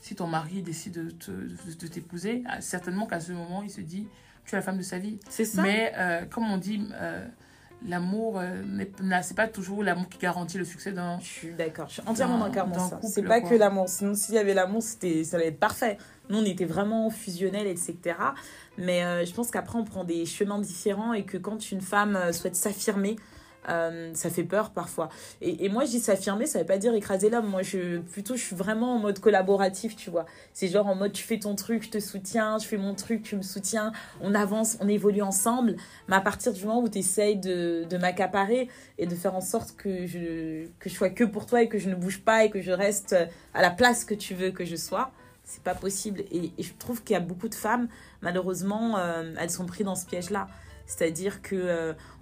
[0.00, 3.70] si ton mari décide de, te- de- de t'épouser, ah, certainement qu'à ce moment, il
[3.70, 4.08] se dit
[4.44, 5.20] tu es la femme de sa vie.
[5.28, 5.62] C'est ça.
[5.62, 6.84] Mais euh, comme on dit,
[7.86, 8.62] l'amour, euh,
[9.22, 11.18] c'est pas toujours l'amour qui garantit le succès d'un.
[11.20, 11.88] Je suis d'accord.
[11.88, 12.68] Je suis entièrement d'accord
[13.02, 13.50] C'est pas quoi.
[13.50, 13.88] que l'amour.
[13.88, 15.98] Sinon, s'il y avait l'amour, c'était, ça allait être parfait.
[16.28, 17.96] Nous, on était vraiment fusionnels, etc.
[18.78, 22.16] Mais euh, je pense qu'après, on prend des chemins différents et que quand une femme
[22.16, 23.16] euh, souhaite s'affirmer,
[23.68, 25.08] Euh, ça fait peur parfois.
[25.40, 27.48] Et, moi, je dis s'affirmer, ça veut pas dire écraser l'homme.
[27.48, 30.26] Moi, je, plutôt, je suis vraiment en mode collaboratif, tu vois.
[30.52, 33.22] C'est genre en mode, tu fais ton truc, je te soutiens, je fais mon truc,
[33.22, 35.76] tu me soutiens, on avance, on évolue ensemble.
[36.08, 39.40] Mais à partir du moment où tu essayes de, de m'accaparer et de faire en
[39.40, 42.44] sorte que je, que je sois que pour toi et que je ne bouge pas
[42.44, 43.14] et que je reste
[43.54, 45.12] à la place que tu veux que je sois,
[45.44, 46.20] c'est pas possible.
[46.30, 47.88] Et, et, je trouve qu'il y a beaucoup de femmes,
[48.20, 50.48] malheureusement, euh, elles sont prises dans ce piège-là.
[50.96, 51.56] C'est-à-dire que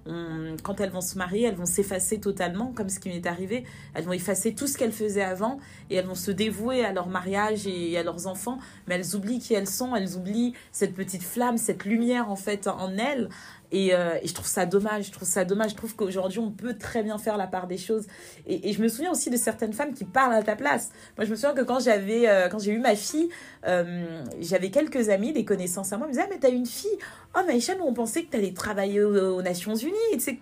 [0.07, 3.64] euh, quand elles vont se marier, elles vont s'effacer totalement, comme ce qui m'est arrivé.
[3.95, 5.59] Elles vont effacer tout ce qu'elles faisaient avant
[5.91, 9.41] et elles vont se dévouer à leur mariage et à leurs enfants, mais elles oublient
[9.41, 13.29] qui elles sont, elles oublient cette petite flamme, cette lumière en fait en elles.
[13.73, 15.71] Et, euh, et je trouve ça dommage, je trouve ça dommage.
[15.71, 18.07] Je trouve qu'aujourd'hui, on peut très bien faire la part des choses.
[18.47, 20.91] Et, je me souviens aussi de certaines femmes qui parlent à ta place.
[21.16, 23.29] Moi, je me souviens que quand j'avais, euh, quand j'ai eu ma fille,
[23.66, 26.66] euh, j'avais quelques amis, des connaissances à moi, ils me disaient, ah, mais t'as une
[26.66, 26.99] fille.
[27.37, 30.39] Oh, Maïcha, nous, on pensait que t'allais travailler aux, aux Nations Unies, etc.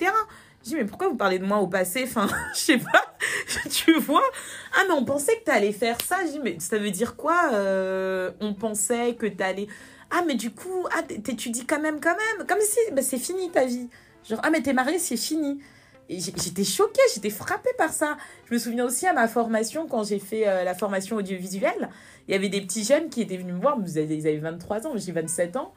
[0.65, 2.05] Je dis, mais pourquoi vous parlez de moi au passé?
[2.05, 3.15] Enfin, je sais pas,
[3.71, 4.25] tu vois?
[4.75, 6.17] Ah, mais on pensait que t'allais faire ça.
[6.25, 7.51] Je dis, mais ça veut dire quoi
[8.41, 9.69] On pensait que t'allais
[10.11, 12.47] ah mais du coup ah t'étudies quand même quand même.
[12.47, 13.89] Comme si bah, c'est fini ta vie.
[14.29, 15.61] Genre ah mais t'es mariée c'est fini.
[16.11, 18.17] J'étais choquée j'étais frappée par ça.
[18.47, 21.91] Je me souviens aussi à ma formation quand j'ai fait euh, la formation audiovisuelle
[22.29, 23.79] il y avait des petits jeunes qui étaient venus me voir.
[23.85, 25.73] Ils avaient, ils avaient 23 ans j'ai 27 ans.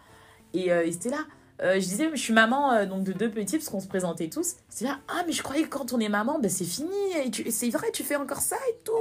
[0.54, 1.26] Et euh, ils étaient là.
[1.62, 4.30] Euh, je disais, je suis maman euh, donc de deux petits, parce qu'on se présentait
[4.30, 4.56] tous.
[4.68, 6.90] C'est là, ah, mais je croyais que quand on est maman, ben, c'est fini.
[7.46, 8.92] Et c'est vrai, tu fais encore ça et tout.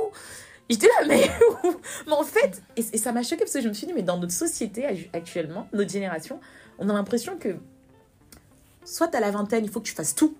[0.71, 1.29] J'étais là, mais,
[2.07, 4.19] mais en fait, et, ça m'a choqué parce que je me suis dit, mais dans
[4.19, 6.41] notre société actuellement, notre génération,
[6.79, 7.57] on a l'impression que
[8.85, 10.37] soit à la vingtaine, il faut que tu fasses tout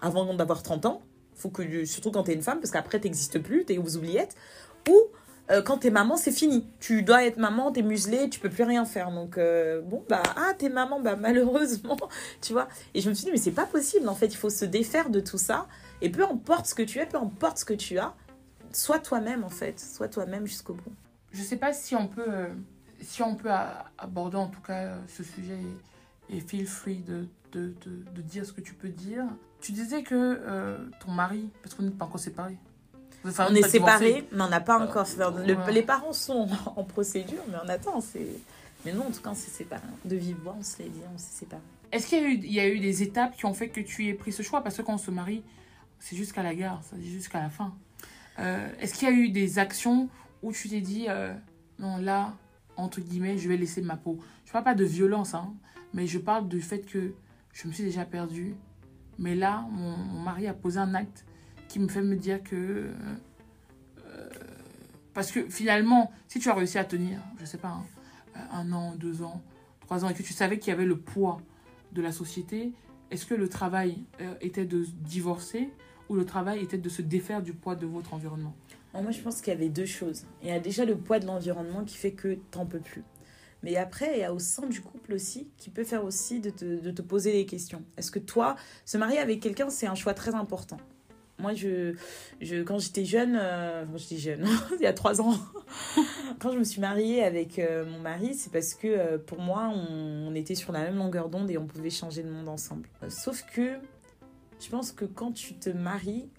[0.00, 1.02] avant d'avoir 30 ans,
[1.34, 4.36] faut que, surtout quand t'es une femme, parce qu'après t'existes plus, t'es aux oubliettes,
[4.88, 4.96] ou
[5.50, 6.64] euh, quand t'es maman, c'est fini.
[6.78, 9.10] Tu dois être maman, t'es muselée, tu peux plus rien faire.
[9.10, 11.96] Donc, euh, bon, bah, ah, t'es maman, bah, malheureusement,
[12.40, 12.68] tu vois.
[12.94, 15.10] Et je me suis dit, mais c'est pas possible, en fait, il faut se défaire
[15.10, 15.66] de tout ça.
[16.00, 18.14] Et peu importe ce que tu es, peu importe ce que tu as,
[18.76, 20.92] sois toi-même en fait, sois toi-même jusqu'au bout.
[21.32, 22.48] Je sais pas si on peut, euh,
[23.00, 23.50] si on peut
[23.98, 25.58] aborder en tout cas ce sujet
[26.30, 29.24] et, et feel free de, de, de, de, dire ce que tu peux dire.
[29.60, 32.58] Tu disais que euh, ton mari, parce qu'on n'est pas encore séparés.
[33.24, 35.06] Enfin, on est séparés, mais on n'a pas encore.
[35.18, 35.72] Euh, le, ouais.
[35.72, 38.00] Les parents sont en procédure, mais on attend.
[38.84, 39.82] Mais non, en tout cas, on s'est séparés.
[40.04, 41.62] De vive voix, on se l'est dit, on s'est séparés.
[41.92, 43.80] Est-ce qu'il y, a eu, il y a eu des étapes qui ont fait que
[43.80, 44.62] tu aies pris ce choix?
[44.62, 45.44] Parce que quand on se marie,
[46.00, 47.74] c'est jusqu'à la gare, c'est jusqu'à la fin.
[48.38, 50.08] Euh, Est-ce qu'il y a eu des actions
[50.42, 51.32] où tu t'es dit, euh,
[51.78, 52.34] non, là,
[52.76, 54.18] entre guillemets, je vais laisser ma peau?
[54.44, 55.54] Je parle pas de violence, hein,
[55.92, 57.14] mais je parle du fait que
[57.52, 58.54] je me suis déjà perdue.
[59.18, 61.26] Mais là, mon, mari a posé un acte
[61.68, 62.90] qui me fait me dire que...
[64.06, 64.28] Euh,
[65.14, 67.84] parce que finalement, si tu as réussi à tenir, je sais pas, hein,
[68.50, 69.42] un an, deux ans,
[69.80, 71.40] trois ans, et que tu savais qu'il y avait le poids
[71.92, 72.72] de la société,
[73.10, 74.06] est-ce que le travail
[74.40, 75.70] était de divorcer
[76.14, 78.54] le travail était de se défaire du poids de votre environnement
[78.94, 80.24] Moi, je pense qu'il y avait deux choses.
[80.42, 83.04] Il y a déjà le poids de l'environnement qui fait que t'en peux plus.
[83.62, 86.50] Mais après, il y a au sein du couple aussi qui peut faire aussi de
[86.50, 87.82] te, poser des questions.
[87.96, 90.78] Est-ce que toi, se marier avec quelqu'un, c'est un choix très important?
[91.38, 91.94] Moi, je,
[92.40, 94.46] je, quand j'étais jeune, euh, quand j'étais jeune,
[94.78, 95.34] il y a trois ans,
[96.40, 99.72] quand je me suis mariée avec euh, mon mari, c'est parce que euh, pour moi,
[99.74, 102.88] on, on, était sur la même longueur d'onde et on pouvait changer le monde ensemble.
[103.08, 103.76] sauf que
[104.62, 106.30] je pense que quand tu te maries,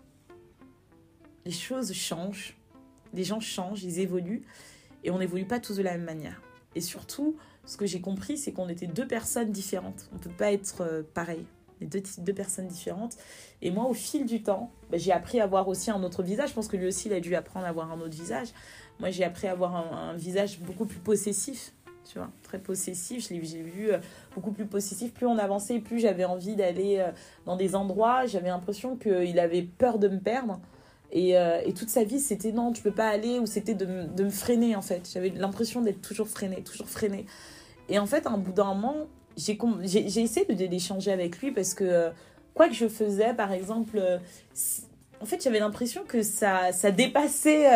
[1.46, 2.58] les choses changent,
[3.14, 4.44] les gens changent, ils évoluent
[5.04, 6.42] et on n'évolue pas tous de la même manière.
[6.76, 10.10] Et surtout, ce que j'ai compris, c'est qu'on était deux personnes différentes.
[10.12, 11.46] On ne peut pas être pareil
[11.86, 13.18] deux, deux personnes différentes.
[13.62, 16.50] Et moi, au fil du temps, bah, j'ai appris à avoir aussi un autre visage.
[16.50, 18.50] Je pense que lui aussi, il a dû apprendre à avoir un autre visage.
[19.00, 21.73] Moi, j'ai appris à avoir un, visage beaucoup plus possessif,
[22.06, 23.28] tu vois, très possessif.
[23.28, 23.98] Je l'ai vu euh,
[24.36, 25.14] beaucoup plus possessif.
[25.14, 27.12] Plus on avançait, plus j'avais envie d'aller euh,
[27.46, 28.26] dans des endroits.
[28.26, 30.60] J'avais l'impression qu'il avait peur de me perdre.
[31.12, 34.08] Et, euh, et, toute sa vie, c'était non, tu peux pas aller, ou c'était de,
[34.08, 35.08] de, me freiner en fait.
[35.14, 37.28] J'avais l'impression d'être toujours freiné, toujours freiné.
[37.88, 38.96] Et en fait, à un bout d'un moment,
[39.38, 39.56] j'ai
[40.22, 42.10] essayé de d'échanger avec lui parce que
[42.56, 44.02] quoi que je faisais, par exemple,
[45.22, 47.68] en fait, j'avais l'impression que ça, ça dépassait.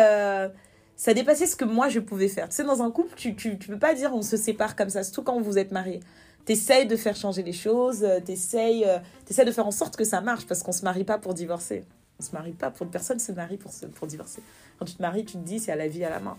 [0.98, 2.50] Ça dépassait ce que moi je pouvais faire.
[2.50, 4.90] Tu sais, dans un couple, tu, tu, tu peux pas dire on se sépare comme
[4.90, 6.00] ça, surtout quand vous êtes mariés.
[6.44, 8.84] T'essayes de faire changer les choses, t'essayes
[9.28, 11.84] essaies de faire en sorte que ça marche parce qu'on se marie pas pour divorcer.
[12.20, 14.42] On se marie pas pour personne se marie pour, pour divorcer.
[14.78, 16.38] Quand tu te maries, tu te dis c'est à la vie, à la mort.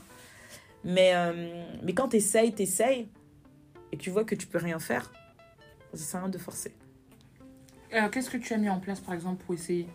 [0.84, 3.08] Mais, euh, mais quand t'essayes, t'essayes,
[3.92, 5.12] et tu vois que tu peux rien faire,
[5.94, 6.74] ça sert à rien de forcer.
[7.94, 9.88] Euh, Qu'est-ce que tu as mis en place, par exemple, pour essayer?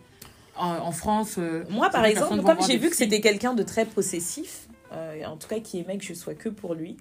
[0.57, 3.85] En, en France euh, Moi, par exemple, comme j'ai vu que c'était quelqu'un de très
[3.85, 6.97] possessif, euh, en tout cas qui aimait que je sois que pour lui,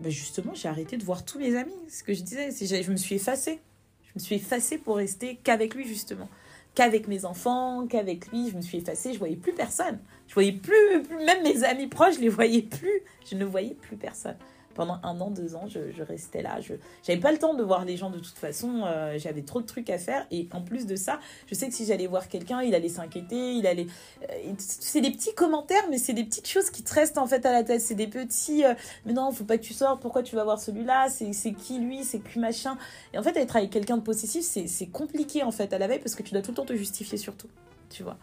[0.00, 1.72] ben justement, j'ai arrêté de voir tous mes amis.
[1.88, 2.50] Ce que je disais,
[2.82, 3.60] je me suis effacée.
[4.04, 6.28] Je me suis effacée pour rester qu'avec lui, justement.
[6.74, 9.98] Qu'avec mes enfants, qu'avec lui, je me suis effacée, je voyais plus personne.
[10.26, 13.02] Je voyais plus, plus, même mes amis proches, je les voyais plus.
[13.30, 14.36] Je ne voyais plus personne
[14.74, 16.60] pendant un an, deux ans, je, restais là.
[16.60, 16.74] Je
[17.08, 18.82] n'avais pas le temps de voir les gens de toute façon.
[18.84, 20.26] Euh, j'avais trop de trucs à faire.
[20.30, 23.54] Et en plus de ça, je sais que si j'allais voir quelqu'un, il allait s'inquiéter.
[23.54, 23.86] Il allait.
[24.30, 27.44] Euh, c'est des petits commentaires, mais c'est des petites choses qui te restent en fait
[27.46, 27.80] à la tête.
[27.80, 28.64] C'est des petits.
[28.64, 28.74] Euh,
[29.06, 30.00] mais non, faut pas que tu sortes.
[30.00, 31.08] Pourquoi tu vas voir celui-là?
[31.08, 32.04] C'est qui lui?
[32.04, 32.76] C'est qui machin?
[33.12, 36.00] Et en fait, être avec quelqu'un de possessif, c'est compliqué en fait à la veille
[36.00, 37.48] parce que tu dois tout le temps te justifier surtout.
[37.90, 38.16] Tu vois?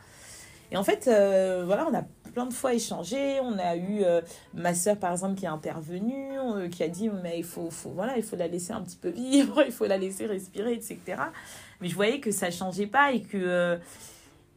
[0.72, 3.40] Et en fait, voilà, on a plein de fois échangé.
[3.42, 4.22] On a eu euh,
[4.54, 7.90] ma soeur, par exemple, qui est intervenue, euh, qui a dit mais il faut, faut,
[7.90, 11.00] voilà, il faut la laisser un petit peu vivre, il faut la laisser respirer, etc.
[11.82, 13.78] Mais je voyais que ça changeait pas et que euh,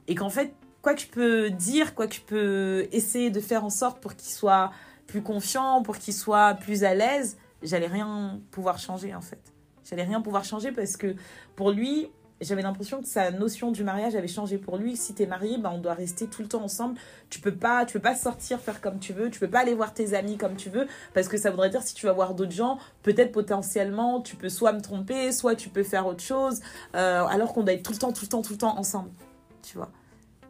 [0.08, 0.52] et qu'en fait,
[0.82, 4.14] quoi que je peux dire, quoi que je peux essayer de faire en sorte pour
[4.16, 4.72] qu'il soit
[5.06, 9.40] plus confiant, pour qu'il soit plus à l'aise, j'allais rien pouvoir changer en fait.
[9.88, 11.14] J'allais rien pouvoir changer parce que
[11.56, 12.08] pour lui,
[12.44, 14.96] j'avais l'impression que sa notion du mariage avait changé pour lui.
[14.96, 16.98] Si tu es marié, bah, on doit rester tout le temps ensemble.
[17.30, 19.30] Tu peux pas, tu peux pas sortir faire comme tu veux.
[19.30, 21.82] Tu peux pas aller voir tes amis comme tu veux parce que ça voudrait dire
[21.82, 25.68] si tu vas voir d'autres gens, peut-être potentiellement tu peux soit me tromper, soit tu
[25.68, 26.60] peux faire autre chose.
[26.94, 29.10] Euh, alors qu'on doit être tout le temps, tout le temps, tout le temps ensemble.
[29.62, 29.90] Tu vois.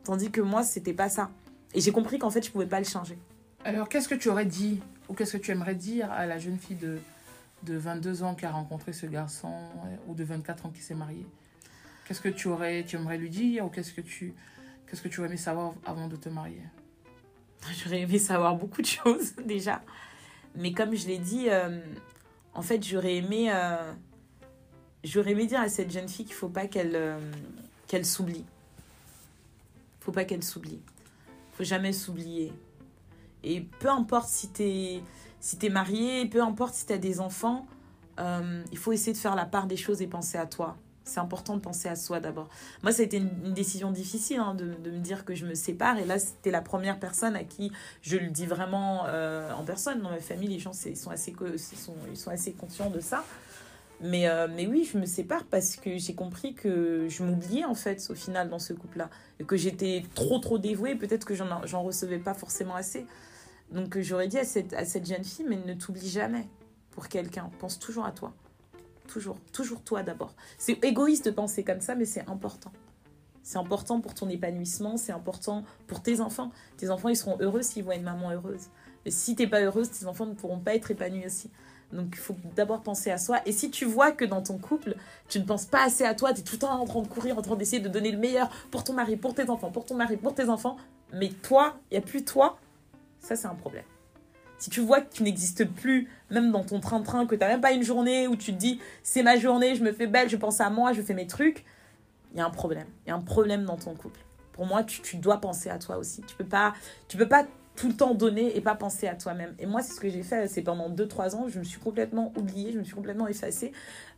[0.04, 1.30] Tandis que moi, c'était pas ça.
[1.74, 3.18] Et j'ai compris qu'en fait, je pouvais pas le changer.
[3.64, 6.58] Alors, qu'est-ce que tu aurais dit ou qu'est-ce que tu aimerais dire à la jeune
[6.58, 6.98] fille de,
[7.64, 9.52] de 22 ans qui a rencontré ce garçon
[10.08, 11.26] ou de 24 ans qui s'est mariée
[12.12, 14.34] Qu'est-ce que tu aurais, tu aimerais lui dire ou qu'est-ce que tu,
[14.86, 16.60] qu'est-ce que tu aurais aimé savoir avant de te marier?
[17.82, 19.80] J'aurais aimé savoir beaucoup de choses déjà,
[20.54, 21.80] mais comme je l'ai dit, euh,
[22.52, 23.94] en fait, j'aurais aimé, euh,
[25.02, 27.18] j'aurais aimé dire à cette jeune fille qu'il faut pas qu'elle, euh,
[27.86, 28.44] qu'elle s'oublie.
[30.00, 30.82] Faut pas qu'elle s'oublie.
[31.54, 32.52] Faut jamais s'oublier.
[33.42, 35.00] Et peu importe si t'es,
[35.40, 37.66] si es marié, peu importe si tu as des enfants,
[38.18, 41.56] il faut essayer de faire la part des choses et penser à toi c'est important
[41.56, 42.48] de penser à soi d'abord.
[42.82, 45.98] Moi, ça a été une, décision difficile hein, de, me dire que je me sépare.
[45.98, 47.72] Et là, c'était la première personne à qui
[48.02, 50.00] je le dis vraiment euh, en personne.
[50.00, 51.34] Dans ma famille, les gens sont assez,
[52.12, 53.24] ils sont assez conscients de ça.
[54.00, 57.74] Mais, euh, mais oui, je me sépare parce que j'ai compris que je m'oubliais en
[57.74, 59.10] fait au final dans ce couple-là.
[59.38, 60.96] Et que j'étais trop trop dévouée.
[60.96, 63.06] Peut-être que j'en recevais pas forcément assez.
[63.70, 66.46] Donc j'aurais dit à cette jeune fille, mais ne t'oublie jamais
[66.90, 67.50] pour quelqu'un.
[67.58, 68.34] Pense toujours à toi.
[69.08, 70.34] Toujours, toujours toi d'abord.
[70.58, 72.72] C'est égoïste de penser comme ça, mais c'est important.
[73.42, 76.50] C'est important pour ton épanouissement, c'est important pour tes enfants.
[76.76, 78.68] Tes enfants, ils seront heureux s'ils voient une maman heureuse.
[79.04, 81.50] Et si t'es pas heureuse, tes enfants ne pourront pas être épanouis aussi.
[81.92, 83.40] Donc il faut d'abord penser à soi.
[83.44, 84.96] Et si tu vois que dans ton couple,
[85.28, 87.08] tu ne penses pas assez à toi, tu es tout le temps en train de
[87.08, 89.84] courir, en train d'essayer de donner le meilleur pour ton mari, pour tes enfants, pour
[89.84, 90.76] ton mari, pour tes enfants,
[91.12, 92.58] mais toi, il n'y a plus toi,
[93.20, 93.84] ça c'est un problème
[94.62, 97.60] si tu vois que tu n'existes plus, même dans ton train-train, que tu n'as même
[97.60, 100.36] pas une journée où tu te dis c'est ma journée, je me fais belle, je
[100.36, 101.64] pense à moi, je fais mes trucs,
[102.32, 102.86] il y a un problème.
[103.04, 104.20] Il y a un problème dans ton couple.
[104.52, 106.22] Pour moi, tu, dois penser à toi aussi.
[106.28, 107.44] Tu peux peux pas
[107.74, 109.52] tout le temps donner et pas penser à toi-même.
[109.58, 110.46] Et moi, c'est ce que j'ai fait.
[110.46, 113.72] C'est pendant 2-3 ans, je me suis complètement oubliée, je me suis complètement effacée.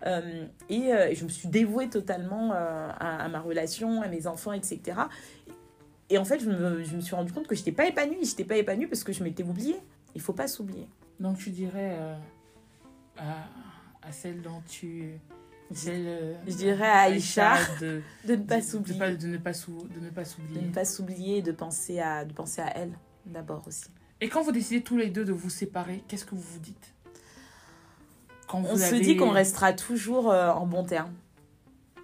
[0.05, 4.53] Euh, euh, et je me suis dévouée totalement euh, à, ma relation, à mes enfants,
[4.53, 4.99] etc.
[6.11, 8.19] Et en fait, je me, je me suis rendu compte que je n'étais pas épanouie.
[8.25, 9.81] Je n'étais pas épanouie parce que je m'étais oubliée.
[10.15, 10.89] Il faut pas s'oublier.
[11.21, 12.17] Donc tu dirais euh,
[13.19, 15.19] à, celle dont tu...
[15.73, 18.99] Celle, euh, je dirais à Aïcha, de, de, ne pas s'oublier.
[18.99, 19.91] De, de, ne pas s'oublier.
[19.91, 22.93] De ne pas s'oublier et de penser à, de penser à elle
[23.27, 23.87] d'abord aussi.
[24.21, 26.95] Et quand vous décidez tous les deux de vous séparer, qu'est-ce que vous vous dites?
[28.47, 31.13] Quand vous On se dit qu'on restera toujours euh, en bon terme.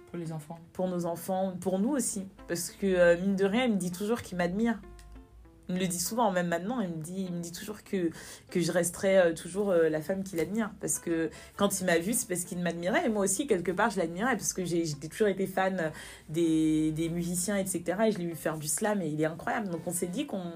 [0.09, 2.25] Pour les enfants Pour nos enfants, pour nous aussi.
[2.47, 4.81] Parce que, mine de rien, il me dit toujours qu'il m'admire.
[5.71, 8.09] Me le dit souvent, même maintenant, il me dit, il me dit toujours que,
[8.49, 10.71] que je resterai euh, toujours euh, la femme qu'il admire.
[10.79, 13.05] Parce que quand il m'a vue, c'est parce qu'il m'admirait.
[13.05, 14.35] Et moi aussi, quelque part, je l'admirais.
[14.37, 15.91] Parce que j'ai toujours été fan
[16.29, 17.83] des, des, musiciens, etc.
[18.07, 19.69] Et je l'ai vu faire du slam et il est incroyable.
[19.69, 20.51] Donc on s'est dit qu'on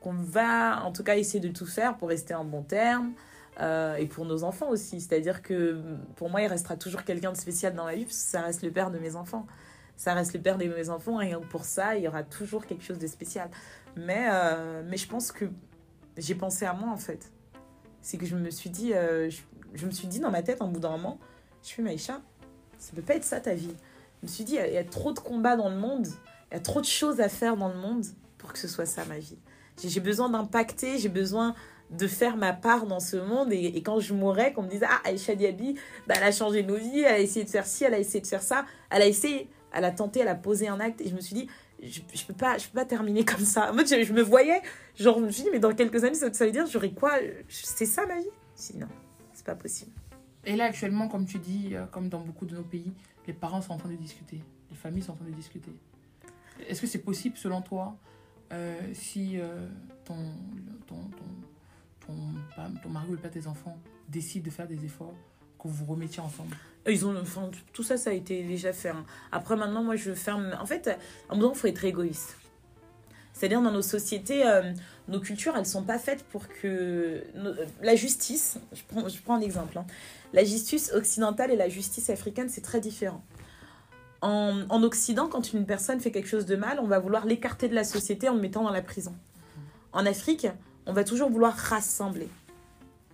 [0.00, 3.12] qu'on va, en tout cas, essayer de tout faire pour rester en bon terme.
[3.60, 5.00] Euh, et pour nos enfants aussi.
[5.00, 5.78] C'est-à-dire que
[6.16, 8.62] pour moi, il restera toujours quelqu'un de spécial dans ma vie, parce que ça reste
[8.62, 9.46] le père de mes enfants.
[9.96, 12.82] Ça reste le père de mes enfants, et pour ça, il y aura toujours quelque
[12.82, 13.50] chose de spécial.
[13.96, 15.46] Mais, euh, mais je pense que
[16.16, 17.30] j'ai pensé à moi en fait.
[18.00, 19.30] C'est que je me suis dit, euh,
[19.74, 21.18] je, me suis dit dans ma tête en bout d'un moment,
[21.62, 22.20] je suis Maïcha,
[22.78, 23.74] ça peut pas être ça ta vie.
[24.22, 26.06] Je me suis dit, il y, a trop de combats dans le monde,
[26.50, 28.04] il y a trop de choses à faire dans le monde
[28.38, 29.38] pour que ce soit ça ma vie.
[29.82, 31.54] J'ai besoin d'impacter, j'ai besoin
[31.90, 33.52] de faire ma part dans ce monde.
[33.52, 35.76] Et, quand je mourrais, qu'on me disait, ah, Aïcha Diaby,
[36.06, 38.20] bah, elle a changé nos vies, elle a essayé de faire ci, elle a essayé
[38.20, 41.00] de faire ça, elle a essayé, elle a tenté, elle a posé un acte.
[41.00, 41.48] Et je me suis dit,
[41.82, 43.72] je, je, peux pas je peux pas terminer comme ça.
[43.72, 44.62] Moi, je, me voyais,
[44.96, 47.12] genre, je me suis dit, mais dans quelques années, ça, veut dire, j'aurais quoi?
[47.48, 48.26] C'est ça ma vie?
[48.54, 48.88] Si, non,
[49.32, 49.92] c'est pas possible.
[50.44, 52.92] Et là, actuellement, comme tu dis, euh, comme dans beaucoup de nos pays,
[53.26, 55.72] les parents sont en train de discuter, les familles sont en train de discuter.
[56.68, 57.96] Est-ce que c'est possible selon toi
[58.52, 59.66] euh, si euh,
[60.04, 60.34] ton,
[60.86, 64.84] ton, ton, ton, ton mari ou le père de tes enfants décide de faire des
[64.84, 65.14] efforts,
[65.62, 66.54] que vous vous remettiez ensemble
[66.88, 68.88] Ils ont, enfin, tout ça, ça a été déjà fait.
[68.90, 69.04] hein.
[69.30, 70.56] Après, maintenant, moi, je ferme.
[70.60, 70.96] En fait, à
[71.34, 72.36] un moment, il faut être égoïste.
[73.32, 74.72] C'est-à-dire, dans nos sociétés, euh,
[75.08, 77.22] nos cultures, elles sont pas faites pour que.
[77.34, 79.78] nos- la justice, je prends, je prends un exemple.
[79.78, 79.86] hein.
[80.32, 83.22] La justice occidentale et la justice africaine, c'est très différent.
[84.20, 87.68] En, en Occident, quand une personne fait quelque chose de mal, on va vouloir l'écarter
[87.68, 89.14] de la société en le mettant dans la prison.
[89.92, 90.46] En Afrique,
[90.86, 92.28] on va toujours vouloir rassembler.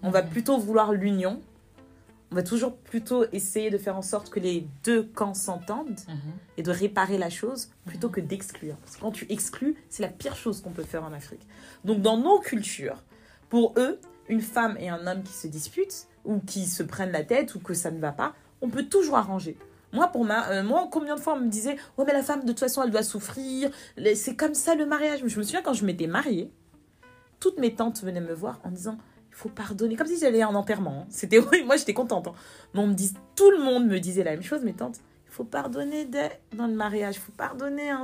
[0.02, 0.28] On va Mhm.
[0.30, 1.40] plutôt vouloir l'union.
[2.30, 6.00] On va toujours plutôt essayer de faire en sorte que les deux camps s'entendent
[6.56, 8.76] et de réparer la chose plutôt que d'exclure.
[8.76, 11.46] Parce que quand tu exclus, c'est la pire chose qu'on peut faire en Afrique.
[11.84, 13.02] Donc dans nos cultures,
[13.48, 13.98] pour eux,
[14.28, 17.60] une femme et un homme qui se disputent ou qui se prennent la tête ou
[17.60, 19.56] que ça ne va pas, on peut toujours arranger.
[19.92, 22.42] Moi, pour ma, euh, moi, combien de fois on me disait, ouais, mais la femme,
[22.42, 23.70] de toute façon, elle doit souffrir.
[24.14, 25.20] C'est comme ça le mariage.
[25.20, 26.50] Je me souviens quand je m'étais mariée,
[27.40, 28.98] toutes mes tantes venaient me voir en disant,
[29.38, 29.96] faut pardonner.
[29.96, 31.00] Comme si j'allais en enterrement.
[31.02, 31.06] hein.
[31.10, 32.28] C'était, oui, moi, j'étais contente.
[32.28, 32.34] hein.
[32.74, 35.00] Mais on me dit, tout le monde me disait la même chose, mes tantes.
[35.30, 37.16] Il faut pardonner dès- dans le mariage.
[37.16, 37.90] Il faut pardonner.
[37.90, 38.02] hein.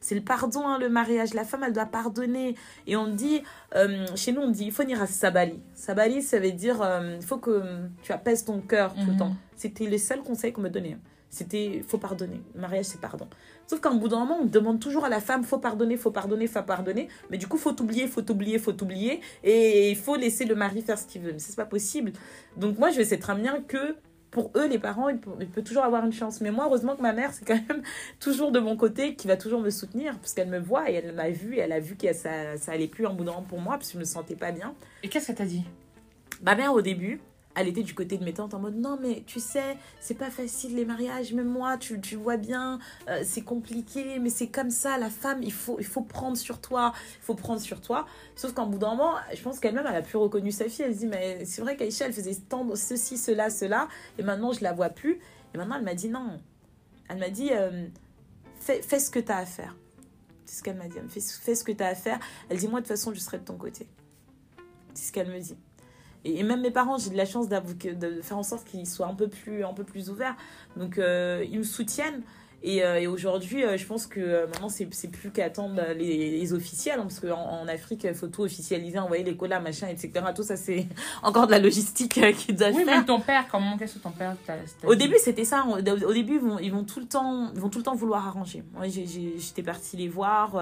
[0.00, 1.32] C'est le pardon, le mariage.
[1.32, 2.54] La femme, elle doit pardonner.
[2.86, 3.42] Et on dit,
[3.74, 5.60] euh, chez nous, on dit, il faut venir à Sabali.
[5.74, 7.62] Sabali, ça veut dire, euh, il faut que
[8.02, 9.18] tu apaises ton cœur tout le Mhm.
[9.18, 9.36] temps.
[9.56, 10.98] C'était les seuls conseils qu'on me donnait.
[11.36, 12.40] C'était, il faut pardonner.
[12.54, 13.28] Le mariage, c'est pardon.
[13.66, 16.46] Sauf qu'en bout d'un moment, on demande toujours à la femme, faut pardonner, faut pardonner,
[16.46, 17.08] faut pardonner.
[17.28, 19.20] Mais du coup, faut t'oublier, faut t'oublier, faut t'oublier.
[19.44, 21.32] Et il faut laisser le mari faire ce qu'il veut.
[21.32, 22.14] Mais c'est pas possible.
[22.56, 23.96] Donc moi, je sais très bien que
[24.30, 26.40] pour eux, les parents, ils peuvent toujours avoir une chance.
[26.40, 27.82] Mais moi, heureusement que ma mère, c'est quand même
[28.18, 31.14] toujours de mon côté, qui va toujours me soutenir, parce qu'elle me voit et elle
[31.14, 33.46] m'a vu, et elle a vu que ça, ça allait plus en bout d'un moment
[33.46, 34.74] pour moi, parce que je me sentais pas bien.
[35.02, 35.64] Et qu'est-ce qu'elle t'a dit?
[36.42, 37.20] Ma mère, au début,
[37.56, 40.30] elle était du côté de mes tantes en mode non, mais tu sais, c'est pas
[40.30, 42.78] facile les mariages, même moi, tu, tu vois bien,
[43.08, 46.60] euh, c'est compliqué, mais c'est comme ça, la femme, il faut, il faut prendre sur
[46.60, 48.06] toi, il faut prendre sur toi.
[48.36, 50.84] Sauf qu'en bout d'un moment, je pense qu'elle-même, elle a plus reconnu sa fille.
[50.84, 53.88] Elle se dit, mais c'est vrai qu'Aïcha, elle faisait tant ceci, cela, cela,
[54.18, 55.18] et maintenant, je la vois plus.
[55.54, 56.38] Et maintenant, elle m'a dit non.
[57.08, 57.86] Elle m'a dit, euh,
[58.60, 59.76] fais, fais ce que tu as à faire.
[60.44, 60.98] C'est ce qu'elle m'a dit.
[61.08, 62.18] Fais ce que tu à faire.
[62.48, 63.88] Elle dit, moi, de toute façon, je serai de ton côté.
[64.94, 65.56] C'est ce qu'elle me dit.
[66.26, 69.06] Et, et même mes parents, j'ai de la chance de faire en sorte qu'ils soient
[69.06, 70.36] un peu plus, un peu plus ouverts.
[70.76, 72.22] Donc, euh, ils me soutiennent.
[72.62, 75.94] Et, euh, et aujourd'hui, euh, je pense que euh, maintenant, c'est plus qu'à attendre euh,
[75.94, 76.98] les, les officiels.
[76.98, 80.10] hein, parce qu'en en Afrique, il faut tout officialiser, envoyer les colas, machin, etc.
[80.34, 80.86] Tout ça, c'est
[81.22, 82.98] encore de la logistique qu'ils doivent Oui, faire.
[83.00, 84.54] mais ton père, comment Qu'est-ce que ton père t'a
[84.84, 85.64] Au début, c'était ça.
[85.68, 87.94] Au au début, ils vont, ils vont tout le temps, ils vont tout le temps
[87.94, 88.64] vouloir arranger.
[88.72, 90.58] Moi, j'étais partie les voir.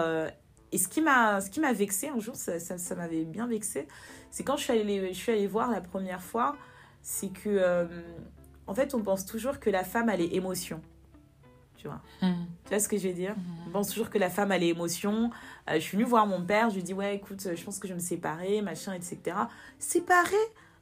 [0.72, 3.46] et ce qui m'a, ce qui m'a vexé un jour, ça, ça, ça m'avait bien
[3.46, 3.86] vexé,
[4.34, 6.56] c'est quand je suis allée, les- je suis allée voir la première fois,
[7.02, 7.84] c'est que, euh,
[8.66, 10.80] en fait, on pense toujours que la femme a les émotions.
[11.76, 12.00] Tu vois?
[12.20, 12.46] Mhm.
[12.64, 13.36] Tu vois ce que je veux dire?
[13.36, 13.44] Mhm.
[13.68, 15.30] on pense toujours que la femme a les émotions.
[15.70, 17.86] Euh, je suis venue voir mon père, je lui dis ouais écoute, je pense que
[17.86, 19.36] je vais me séparer, machin, etc.
[19.78, 20.34] Séparer?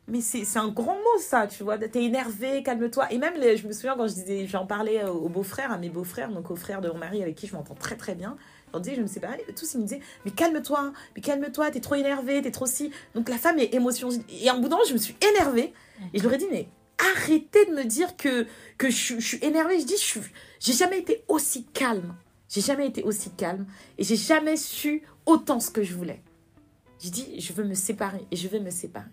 [0.09, 1.77] Mais c'est c'est un grand mot ça, tu vois.
[1.77, 3.13] T'es énervé, calme-toi.
[3.13, 5.91] Et même, les- je me souviens quand je disais, j'en parlais aux beaux-frères, à mes
[5.91, 8.37] beaux-frères, donc aux frères de mon mari avec qui je m'entends très très bien.
[8.73, 9.45] Leur disais, je me séparer.
[9.49, 12.91] Et tous ils me disaient, mais calme-toi, mais calme-toi, t'es trop énervé, t'es trop si.
[13.14, 14.09] Donc la femme est émotion.
[14.31, 15.73] Et en bout d'un moment, je me suis énervée.
[16.12, 16.68] Et je leur ai dit, mais
[17.16, 18.47] arrêtez de me dire que,
[18.79, 19.81] que je, suis- énervée.
[19.81, 20.20] Je dis, je
[20.61, 22.14] j'ai jamais été aussi calme.
[22.49, 23.66] J'ai jamais été aussi calme.
[23.99, 26.23] Et j'ai jamais su autant ce que je voulais.
[26.99, 28.27] J'ai dit, je veux me séparer.
[28.31, 29.11] Et je vais me séparer.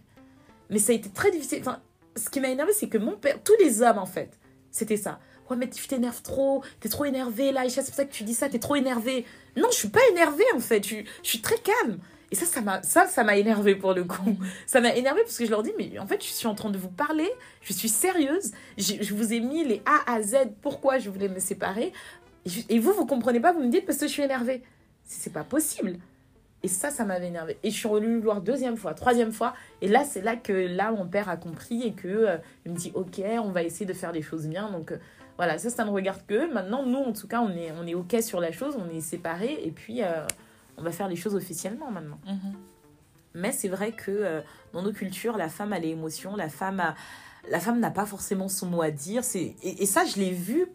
[0.70, 1.60] Mais ça a été très difficile.
[1.62, 1.82] Enfin,
[2.16, 4.38] ce qui m'a énervé, c'est que mon père, tous les hommes en fait,
[4.72, 5.20] c'était ça.
[5.50, 8.34] Ouais, mais tu t'énerves trop, t'es trop énervé là, c'est pour ça que tu dis
[8.34, 9.26] ça, t'es trop énervé.
[9.58, 11.97] Non, je suis pas énervée en fait, je, suis très calme.
[12.32, 14.38] Et ça, ça m'a, ça, ça énervé pour le coup.
[14.68, 16.70] Ça m'a énervé parce que je leur dis, mais en fait, je suis en train
[16.70, 17.28] de vous parler,
[17.64, 21.39] je suis sérieuse, je, vous ai mis les A à Z, pourquoi je voulais me
[21.39, 21.91] séparer.
[22.45, 24.62] Et, je- vous, vous comprenez pas, vous me dites parce que je suis énervée.
[25.06, 25.97] C'est c'est pas possible.
[26.62, 27.58] Et ça, ça m'avait énervé.
[27.64, 29.54] Et je suis revenue le voir deuxième fois, troisième fois.
[29.82, 32.78] Et là, c'est là que là, mon père a compris et que euh, il me
[32.78, 34.70] dit, ok, on va essayer de faire les choses bien.
[34.70, 34.97] Donc euh,
[35.40, 36.52] voilà, ça, ça ne regarde que.
[36.54, 39.00] Maintenant, nous, en tout cas, on est, on est ok sur la chose, on est
[39.00, 39.58] séparés.
[39.64, 40.26] Et puis, euh,
[40.78, 42.20] on va faire les choses officiellement maintenant.
[42.28, 42.54] Mhm.
[43.36, 44.42] Mais c'est vrai que euh,
[44.74, 46.96] dans nos cultures, la femme a les émotions, la femme a-
[47.50, 49.22] la femme n'a pas forcément son mot à dire.
[49.36, 50.66] Et, et ça, je l'ai vu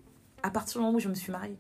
[0.43, 1.57] à partir du moment où je me suis mariée.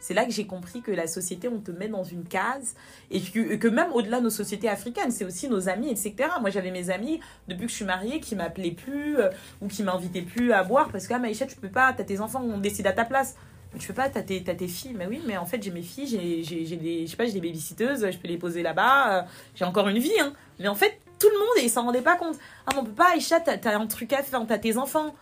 [0.00, 2.74] C'est là que j'ai compris que la société, on te met dans une case
[3.10, 6.14] et que, même au-delà de nos sociétés africaines, c'est aussi nos amis, etc.
[6.40, 9.30] Moi, j'avais mes amis, depuis que je suis mariée, qui m'appelaient plus euh,
[9.60, 12.20] ou qui m'invitaient plus à boire parce que, ah, Maïcha, tu peux pas, t'as tes
[12.20, 13.36] enfants, on décide à ta place.
[13.78, 14.94] Tu peux pas, t'as tes, t'as tes filles.
[14.96, 17.26] Mais oui, mais en fait, j'ai mes filles, j'ai, j'ai, j'ai des, je sais pas,
[17.26, 19.18] j'ai des je peux les poser là-bas.
[19.18, 19.22] euh,
[19.54, 20.32] j'ai encore une vie, hein.
[20.58, 22.36] Mais en fait, tout le monde, et il s'en rendait pas compte.
[22.66, 25.14] Ah, mais on peut pas, Aïcha, t'as, t'as un truc à faire, t'as tes enfants.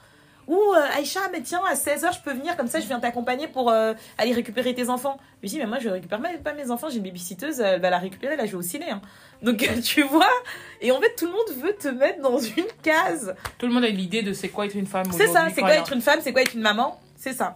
[0.47, 3.49] Ou euh, Aïcha, mais tiens, à 16h, je peux venir, comme ça, je viens t'accompagner
[3.49, 5.19] pour euh, aller récupérer tes enfants.
[5.43, 7.91] Je dis, mais moi, je récupère même pas mes enfants, j'ai une babysitteuse, elle va
[7.91, 8.91] la récupérer, là, je vais au ciné.
[8.91, 9.01] hein.
[9.43, 10.29] Donc, tu vois
[10.81, 13.35] Et en fait, tout le monde veut te mettre dans une case.
[13.59, 15.75] Tout le monde a l'idée de c'est quoi être une femme C'est ça, c'est quoi
[15.75, 17.53] être une femme, c'est quoi être une maman C'est ça.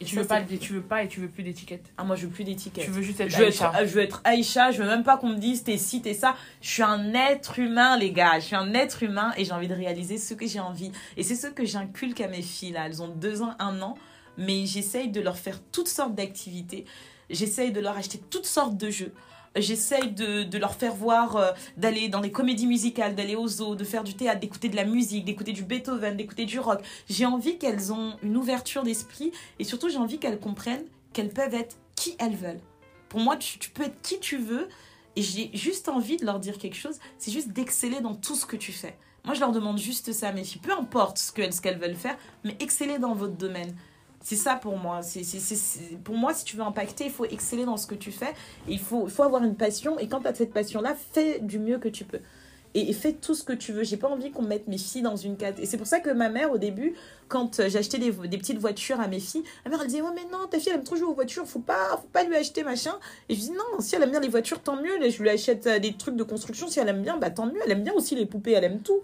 [0.00, 1.90] Et tu Ça, veux pas, c'est- tu veux pas et tu veux plus d'étiquette.
[1.96, 2.84] Ah, moi, je veux plus d'étiquette.
[2.84, 3.72] Tu veux juste être Je veux, Aïcha.
[3.74, 6.14] être, je veux être Aïcha, je veux même pas qu'on me dise t'es ci, t'es
[6.14, 6.36] ça.
[6.60, 8.38] Je suis un être humain, les gars.
[8.38, 10.92] Je suis un être humain et j'ai envie de réaliser ce que j'ai envie.
[11.16, 12.86] Et c'est ce que j'inculque à mes filles, là.
[12.86, 13.96] Elles ont deux ans, un an.
[14.36, 16.84] Mais j'essaye de leur faire toutes sortes d'activités.
[17.28, 19.12] J'essaye de leur acheter toutes sortes de jeux.
[19.56, 23.74] J'essaye de, de leur faire voir, euh, d'aller dans les comédies musicales, d'aller aux zoos,
[23.74, 26.80] de faire du théâtre, d'écouter de la musique, d'écouter du Beethoven, d'écouter du rock.
[27.08, 31.54] J'ai envie qu'elles ont une ouverture d'esprit et surtout j'ai envie qu'elles comprennent qu'elles peuvent
[31.54, 32.60] être qui elles veulent.
[33.08, 34.68] Pour moi, tu, peux être qui tu veux
[35.16, 38.46] et j'ai juste envie de leur dire quelque chose, c'est juste d'exceller dans tout ce
[38.46, 38.96] que tu fais.
[39.24, 40.60] Moi, je leur demande juste ça, mes filles.
[40.60, 43.74] Peu importe ce qu'elles veulent faire, mais exceller dans votre domaine.
[44.22, 45.00] C'est ça pour moi.
[45.02, 45.22] C'est,
[46.04, 48.34] pour moi, si tu veux impacter, il faut exceller dans ce que tu fais.
[48.68, 49.98] Il faut, faut avoir une passion.
[49.98, 52.20] Et quand tu as cette passion-là, fais du mieux que tu peux.
[52.74, 53.84] Et, fais tout ce que tu veux.
[53.84, 55.54] J'ai pas envie qu'on mette mes filles dans une case.
[55.58, 56.94] Et c'est pour ça que ma mère, au début,
[57.28, 60.46] quand j'achetais des, petites voitures à mes filles, ma mère elle disait Oh, mais non,
[60.46, 62.94] ta fille elle aime trop jouer aux voitures, faut pas, faut pas lui acheter machin.
[63.28, 65.08] Et je dis Non, si elle aime bien les voitures, tant mieux.
[65.08, 66.68] Je lui achète euh, des trucs de construction.
[66.68, 67.60] Si elle aime bien, bah tant mieux.
[67.64, 69.00] Elle aime bien aussi les poupées, elle aime tout.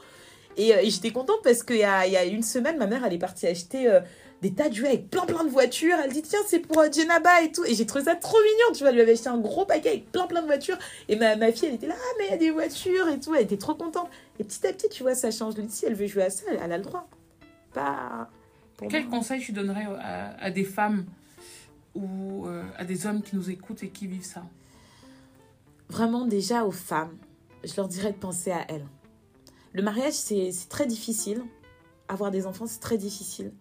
[0.57, 3.05] Et, euh, et j'étais contente parce qu'il y a, y a une semaine, ma mère
[3.05, 3.89] elle est partie acheter.
[3.89, 4.01] euh,
[4.45, 5.97] des tas de jouets avec plein plein de voitures.
[6.05, 7.65] Elle dit tiens c'est pour euh, Jenaba et tout.
[7.65, 8.73] Et j'ai trouvé ça trop mignon.
[8.75, 10.77] Tu vois, elle lui avait acheté un gros paquet avec plein plein de voitures.
[11.09, 13.19] Et ma, ma fille elle était là ah mais il y a des voitures et
[13.19, 13.35] tout.
[13.35, 14.09] Elle était trop contente.
[14.39, 15.57] Et petit à petit tu vois ça change.
[15.57, 17.09] Lui si elle veut jouer à ça, elle, elle a le droit.
[17.73, 18.29] Pas.
[18.77, 19.19] pour Quel moi.
[19.19, 21.07] conseil tu donnerais à, à des femmes
[21.95, 24.45] ou euh, à des hommes qui nous écoutent et qui vivent ça?
[25.89, 27.17] Vraiment déjà aux femmes,
[27.65, 28.87] je leur dirais de penser à elles.
[29.73, 31.43] Le mariage c'est très difficile.
[32.09, 33.53] Avoir des enfants c'est très difficile.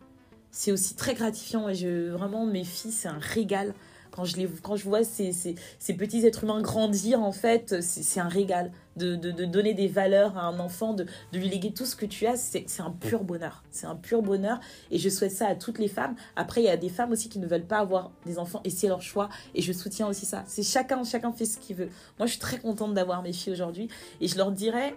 [0.55, 3.73] C'est aussi très gratifiant et je vraiment mes filles c'est un régal.
[4.11, 7.81] Quand je, les, quand je vois ces, ces, ces petits êtres humains grandir, en fait,
[7.81, 8.71] c'est un régal.
[8.95, 11.95] De, de, de donner des valeurs à un enfant, de, de lui léguer tout ce
[11.95, 13.63] que tu as, c'est c'est un pur bonheur.
[13.71, 14.59] C'est un pur bonheur.
[14.91, 16.13] Et je souhaite ça à toutes les femmes.
[16.35, 18.69] Après, il y a des femmes aussi qui ne veulent pas avoir des enfants et
[18.69, 19.29] c'est leur choix.
[19.55, 20.43] Et je soutiens aussi ça.
[20.45, 21.89] C'est chacun, chacun fait ce qu'il veut.
[22.19, 23.87] Moi, je suis très contente d'avoir mes filles aujourd'hui.
[24.21, 24.95] Et je leur dirais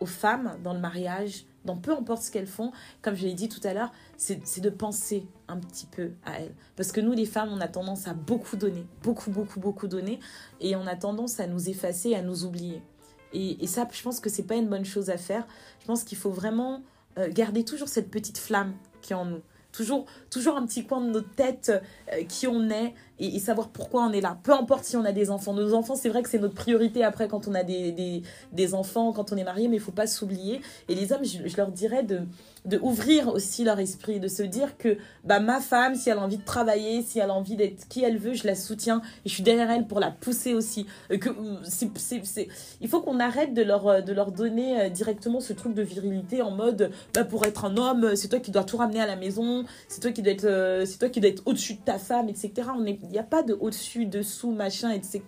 [0.00, 3.48] aux femmes dans le mariage, dans peu importe ce qu'elles font, comme je l'ai dit
[3.48, 6.54] tout à l'heure, c'est de penser un petit peu à elles.
[6.76, 10.20] Parce que nous, les femmes, on a tendance à beaucoup donner, beaucoup, beaucoup, beaucoup donner,
[10.60, 12.82] et on a tendance à nous effacer, à nous oublier.
[13.32, 15.46] Et, et ça, je pense que c'est pas une bonne chose à faire.
[15.80, 16.82] Je pense qu'il faut vraiment
[17.18, 19.42] euh, garder toujours cette petite flamme qui est en nous.
[19.72, 21.72] Toujours, toujours un petit coin de notre tête
[22.12, 24.38] euh, qui on est et, savoir pourquoi on est là.
[24.42, 25.52] Peu importe si on a des enfants.
[25.52, 28.74] Nos enfants, c'est vrai que c'est notre priorité après quand on a des, des, des
[28.74, 30.60] enfants, quand on est marié, mais il faut pas s'oublier.
[30.88, 32.20] Et les hommes, je, leur dirais de,
[32.64, 36.22] de ouvrir aussi leur esprit, de se dire que bah, ma femme, si elle a
[36.22, 39.28] envie de travailler, si elle a envie d'être qui elle veut, je la soutiens et
[39.28, 40.86] je suis derrière elle pour la pousser aussi.
[41.10, 42.48] Euh, Que, euh, c'est, c'est, c'est-
[42.80, 46.40] Il faut qu'on arrête de leur, euh, de leur donner directement ce truc de virilité
[46.42, 49.16] en mode bah, pour être un homme, c'est toi qui dois tout ramener à la
[49.16, 52.28] maison, c'est toi qui dois être, c'est toi qui dois être au-dessus de ta femme,
[52.28, 52.52] etc.
[52.76, 55.22] On est- n'y a pas de au-dessus, dessous, machin, etc.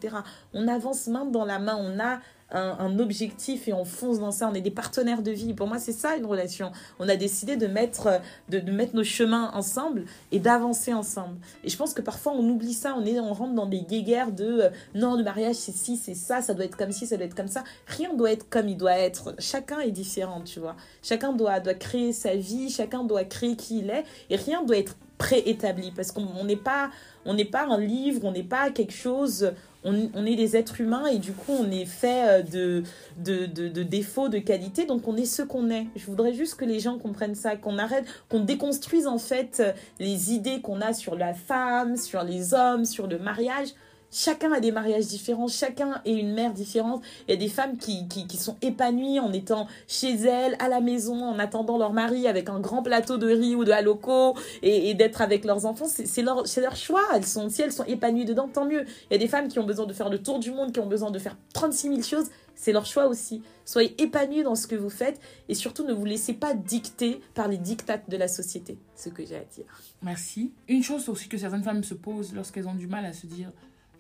[0.53, 2.21] On avance main dans la main, on a
[2.53, 4.49] un, objectif et on fonce dans ça.
[4.51, 5.55] On est des partenaires de vie.
[5.55, 6.73] Pour moi, c'est ça une relation.
[6.99, 11.37] On a décidé de mettre, de mettre nos chemins ensemble et d'avancer ensemble.
[11.65, 12.95] Et je pense que parfois on oublie ça.
[12.97, 16.15] On, est, on rentre dans des guéguerres de euh, non, le mariage c'est ci, c'est
[16.15, 17.65] ça, ça doit être comme ci, ça doit être comme ça.
[17.87, 19.35] Rien doit être comme il doit être.
[19.39, 20.77] Chacun est différent, tu vois.
[21.03, 24.77] Chacun doit, doit créer sa vie, chacun doit créer qui il est et rien doit
[24.77, 25.93] être préétabli.
[25.95, 26.91] Parce qu'on on n'est pas
[27.25, 29.53] on n'est pas un livre on n'est pas quelque chose
[29.85, 32.83] on, on est des êtres humains et du coup on est fait euh, de,
[33.19, 35.87] de, de, défauts de qualité donc on est ce qu'on est.
[35.95, 39.73] Je voudrais juste que les gens comprennent ça qu'on arrête qu'on déconstruise en fait euh,
[40.01, 43.69] les idées qu'on a sur la femme sur les hommes sur le mariage
[44.15, 47.03] Chacun a des mariages différents, chacun est une mère différente.
[47.27, 50.81] Il y a des femmes qui, qui, sont épanouies en étant chez elles, à la
[50.83, 54.93] maison, en attendant leur mari avec un grand plateau de riz ou de haloco et,
[54.93, 55.87] d'être avec leurs enfants.
[55.87, 57.03] C'est leur, leur choix.
[57.15, 58.85] Elles sont, si elles sont épanouies dedans, tant mieux.
[59.11, 60.81] Il y a des femmes qui ont besoin de faire le tour du monde, qui
[60.81, 62.31] ont besoin de faire 36 000 choses.
[62.55, 63.43] C'est leur choix aussi.
[63.65, 67.49] Soyez épanouis dans ce que vous faites et surtout ne vous laissez pas dicter par
[67.49, 68.79] les dictates de la société.
[68.95, 69.65] Ce que j'ai à dire.
[70.03, 70.53] Merci.
[70.69, 73.51] Une chose aussi que certaines femmes se posent lorsqu'elles ont du mal à se dire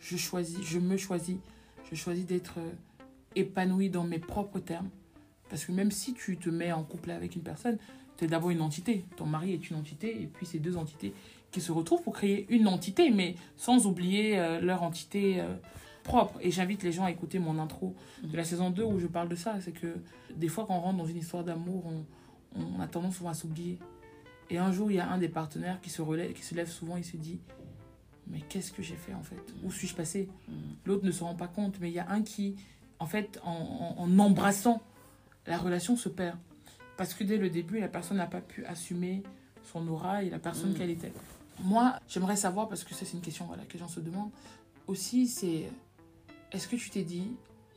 [0.03, 1.36] je choisis, je me choisis,
[1.90, 2.70] je choisis d'être euh,
[3.36, 4.90] épanouie dans mes propres termes.
[5.48, 7.78] Parce que même si tu te mets en couple avec une personne,
[8.16, 9.05] tu es d'abord une entité.
[9.16, 11.14] Ton mari est une entité et puis ces deux entités
[11.50, 15.55] qui se retrouvent pour créer une entité, mais sans oublier euh, leur entité euh,
[16.03, 16.38] propre.
[16.40, 17.94] Et j'invite les gens à écouter mon intro
[18.24, 19.61] de la saison 2 où je parle de ça.
[19.61, 19.94] C'est que
[20.34, 22.05] des fois, quand on rentre dans une histoire d'amour, on,
[22.61, 23.78] on a tendance souvent à s'oublier.
[24.50, 26.68] Et un jour, il y a un des partenaires qui se relève, qui se lève
[26.68, 27.38] souvent et se dit
[28.29, 29.41] Mais qu'est-ce que j'ai fait en fait?
[29.64, 30.29] Où suis-je passé?
[30.49, 30.53] Mm.
[30.87, 32.57] L'autre ne se rend pas compte, mais il y a un qui,
[32.99, 33.51] en fait, en,
[33.97, 34.81] en- en embrassant,
[35.47, 36.39] la relation se perd.
[36.97, 39.23] Parce que dès le début, la personne n'a pas pu assumer
[39.73, 40.75] son aura et la personne Mm.
[40.75, 41.12] qu'elle était.
[41.61, 44.31] Moi, j'aimerais savoir, parce que ça, c'est une question voilà, que les gens se demandent,
[44.87, 45.70] aussi, c'est
[46.53, 47.29] est-ce que tu t'es dit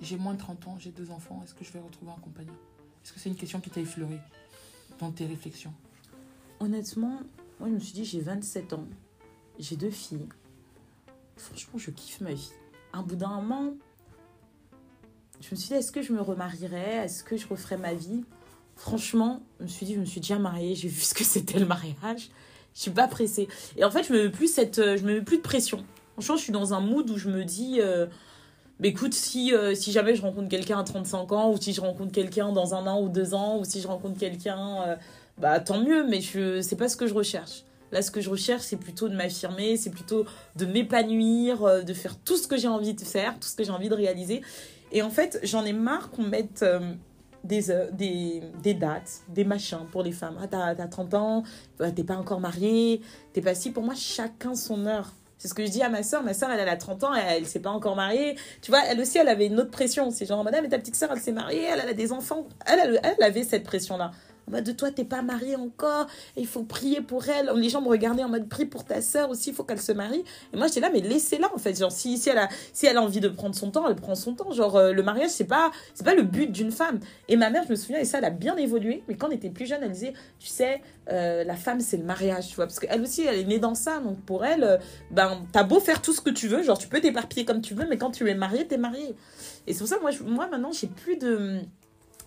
[0.01, 2.53] j'ai moins de 30 ans, j'ai deux enfants, est-ce que je vais retrouver un compagnon?
[3.03, 4.19] Est-ce que c'est une question qui t'a effleuré
[4.99, 5.73] dans tes réflexions?
[6.59, 7.19] Honnêtement,
[7.59, 8.85] moi, je me suis dit, j'ai 27 ans.
[9.59, 10.27] J'ai deux filles.
[11.37, 12.51] Franchement, je kiffe ma vie.
[12.93, 13.73] Un bout d'un moment,
[15.41, 17.05] je me suis dit, est-ce que je me remarierais?
[17.05, 18.23] Est-ce que je referais ma vie?
[18.75, 21.59] Franchement, je me suis dit, je me suis déjà mariée, j'ai vu ce que c'était
[21.59, 22.29] le mariage.
[22.73, 23.47] Je suis pas pressée.
[23.77, 25.85] Et en fait, je me mets plus, cette, euh, je me mets plus de pression.
[26.13, 28.07] Franchement, je suis dans un mood où je me dis, euh,
[28.79, 31.81] mais écoute, si, euh, si jamais je rencontre quelqu'un à 35 ans, ou si je
[31.81, 34.97] rencontre quelqu'un dans un an ou deux ans, ou si je rencontre quelqu'un,
[35.37, 37.63] bah tant mieux, mais je c'est pas ce que je recherche.
[37.95, 40.25] Là, ce que je recherche, c'est plutôt de m'affirmer, c'est plutôt
[40.57, 43.63] de m'épanouir, euh, de faire tout ce que j'ai envie de faire, tout ce que
[43.63, 44.41] j'ai envie de réaliser.
[44.91, 46.91] Et en fait, j'en ai marre qu'on mette euh,
[47.45, 50.35] des, euh, des, des dates, des machins pour les femmes.
[50.41, 51.43] Ah, t'as t'as 30 ans,
[51.95, 52.99] t'es pas encore mariée,
[53.31, 53.71] t'es pas si.
[53.71, 55.13] Pour moi, chacun son heure.
[55.37, 56.21] C'est ce que je dis à ma soeur.
[56.21, 58.35] Ma soeur, elle, a 30 ans, elle, elle s'est pas encore mariée.
[58.61, 60.11] Tu vois, elle aussi, elle avait une autre pression.
[60.11, 62.45] C'est genre, madame, mais ta petite soeur, elle s'est mariée, elle, a des enfants.
[62.65, 64.11] Elle, elle avait cette pression-là.
[64.47, 67.51] En mode de toi, t'es pas mariée encore, il faut prier pour elle.
[67.55, 69.91] Les gens me regardaient en mode prie pour ta soeur aussi, il faut qu'elle se
[69.91, 70.23] marie.
[70.53, 71.77] Et moi, j'étais là, mais laissez-la en fait.
[71.79, 74.15] Genre, si, si, elle a, si elle a envie de prendre son temps, elle prend
[74.15, 74.51] son temps.
[74.51, 76.99] Genre, euh, le mariage, c'est pas, c'est pas le but d'une femme.
[77.27, 79.31] Et ma mère, je me souviens, et ça, elle a bien évolué, mais quand on
[79.31, 80.81] était plus jeune, elle disait, tu sais,
[81.11, 82.65] euh, la femme, c'est le mariage, tu vois.
[82.65, 84.77] Parce qu'elle aussi, elle est née dans ça, donc pour elle, euh,
[85.11, 87.73] ben, t'as beau faire tout ce que tu veux, genre, tu peux t'éparpiller comme tu
[87.73, 89.15] veux, mais quand tu es mariée, t'es mariée.
[89.67, 91.59] Et c'est pour ça, moi, moi maintenant, j'ai plus de.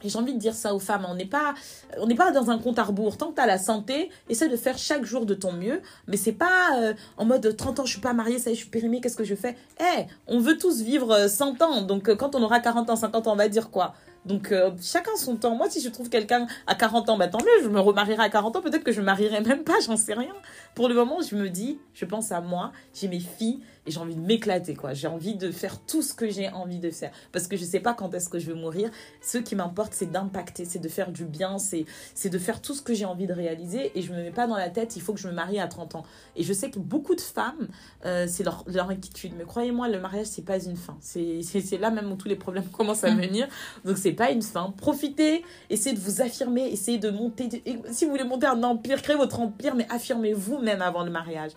[0.05, 1.55] J'ai envie de dire ça aux femmes, on n'est pas,
[1.99, 3.17] on n'est pas dans un compte à rebours.
[3.17, 5.81] Tant que tu as la santé, essaie de faire chaque jour de ton mieux.
[6.07, 8.57] Mais c'est pas euh, en mode 30 ans, je suis pas mariée, ça y est,
[8.57, 9.57] je suis périmée, qu'est-ce que je fais?
[9.81, 11.83] Eh, on veut tous vivre euh, 100 ans.
[11.83, 13.95] Donc euh, quand on aura 40 ans, 50 ans, on va dire quoi?
[14.25, 15.55] Donc euh, chacun son temps.
[15.55, 18.29] Moi, si je trouve quelqu'un à 40 ans, bah tant mieux, je me remarierai à
[18.29, 18.61] 40 ans.
[18.61, 20.35] Peut-être que je marierai même pas, j'en sais rien.
[20.79, 23.99] Pour le moment, je me dis, je pense à moi, j'ai mes filles et j'ai
[23.99, 24.95] envie de m'éclater, quoi.
[24.95, 27.11] J'ai envie de faire tout ce que j'ai envie de faire.
[27.33, 28.89] Parce que je sais pas quand est-ce que je vais mourir.
[29.21, 32.75] Ce qui m'importe, c'est d'impacter, c'est de faire du bien, c'est c'est de faire tout
[32.75, 33.91] ce que j'ai envie de réaliser.
[33.99, 35.67] Et je me mets pas dans la tête, il faut que je me marie à
[35.67, 36.05] 30 ans.
[36.37, 37.67] Et je sais que beaucoup de femmes,
[38.07, 39.33] euh, c'est leur, leur inquiétude.
[39.37, 40.97] Mais croyez-moi, le mariage, c'est pas une fin.
[41.01, 43.49] C'est c'est- c'est là même où tous les problèmes commencent à venir.
[43.85, 44.73] Donc c'est pas une fin.
[44.77, 47.49] Profitez, essayez de vous affirmer, essayez de monter.
[47.91, 51.53] Si vous voulez monter un empire, créez votre empire, mais affirmez-vous avant le mariage.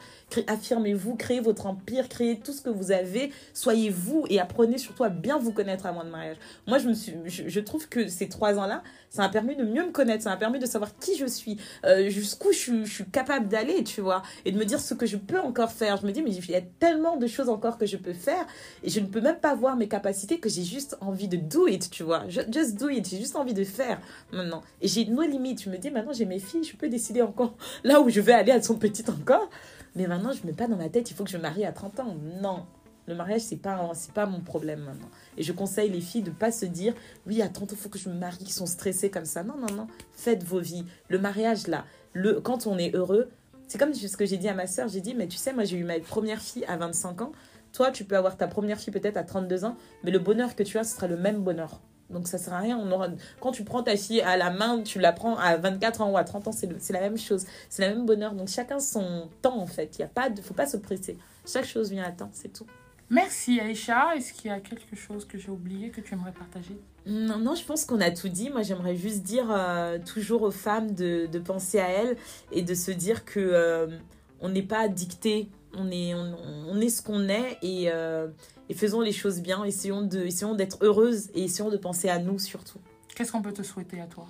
[0.48, 5.04] Affirmez-vous, créez votre empire, créez tout ce que vous avez, soyez vous et apprenez surtout
[5.04, 6.38] à bien vous connaître avant le mariage.
[6.68, 9.86] Moi, je, me suis, je, trouve que ces trois ans-là, ça m'a permis de mieux
[9.86, 13.48] me connaître, ça m'a permis de savoir qui je suis, euh, jusqu'où je, suis- capable
[13.48, 15.98] d'aller, tu vois, et de me dire ce que je peux encore faire.
[15.98, 18.46] Je me dis, mais il y a tellement de choses encore que je peux faire
[18.84, 21.68] et je ne peux même pas voir mes capacités que j'ai juste envie de do
[21.68, 22.24] it, tu vois.
[22.30, 24.00] Just do it, j'ai juste envie de faire
[24.32, 24.62] maintenant.
[24.82, 25.64] Et j'ai no limites.
[25.64, 28.34] Je me dis, maintenant j'ai mes filles, je peux décider encore là où je vais
[28.34, 29.50] aller, elles sont petites encore.
[29.96, 31.66] Mais maintenant, je ne mets pas dans ma tête, il faut que je me marie
[31.66, 32.16] à 30 ans.
[32.42, 32.66] Non.
[33.08, 35.10] Le mariage, c'est pas, un- c'est pas mon problème maintenant.
[35.38, 36.94] Et je conseille les filles de pas se dire,
[37.26, 39.44] oui, à 30 ans, il faut que je me marie, ils sont stressés comme ça.
[39.44, 39.88] Non, non, non.
[40.14, 40.86] Faites vos vies.
[41.10, 43.30] Le mariage, là, le, quand on est heureux,
[43.68, 44.88] c'est comme ce que j'ai dit à ma soeur.
[44.88, 47.32] J'ai dit, mais tu sais, moi, j'ai eu ma première fille à 25 ans.
[47.74, 50.64] Toi, tu peux avoir ta première fille peut-être à 32 ans, mais le bonheur que
[50.64, 51.80] tu as, ce sera le même bonheur.
[52.12, 52.78] Donc ça sert à rien.
[52.78, 53.08] On aura...
[53.40, 56.18] Quand tu prends ta fille à la main, tu la prends à 24 ans ou
[56.18, 57.46] à 30 ans, c'est le- la même chose.
[57.70, 58.34] C'est le même bonheur.
[58.34, 59.98] Donc chacun son temps en fait.
[60.00, 60.42] Il a pas de...
[60.42, 61.18] faut pas se presser.
[61.46, 62.66] Chaque chose vient à temps, c'est tout.
[63.10, 64.16] Merci Aïcha.
[64.16, 66.78] Est-ce qu'il y a quelque chose que j'ai oublié que tu aimerais partager?
[67.06, 68.50] Non, non, je pense qu'on a tout dit.
[68.50, 72.16] Moi, j'aimerais juste dire euh, toujours aux femmes de, de penser à elles
[72.52, 73.88] et de se dire que euh,
[74.40, 75.50] on n'est pas dicté.
[75.74, 76.36] On est, on,
[76.70, 78.28] on est ce qu'on est et, euh,
[78.72, 79.66] et faisons les choses bien.
[79.66, 82.80] Essayons de, essayons d'être heureuses et essayons de penser à nous surtout.
[83.14, 84.26] Qu'est-ce qu'on peut te souhaiter à toi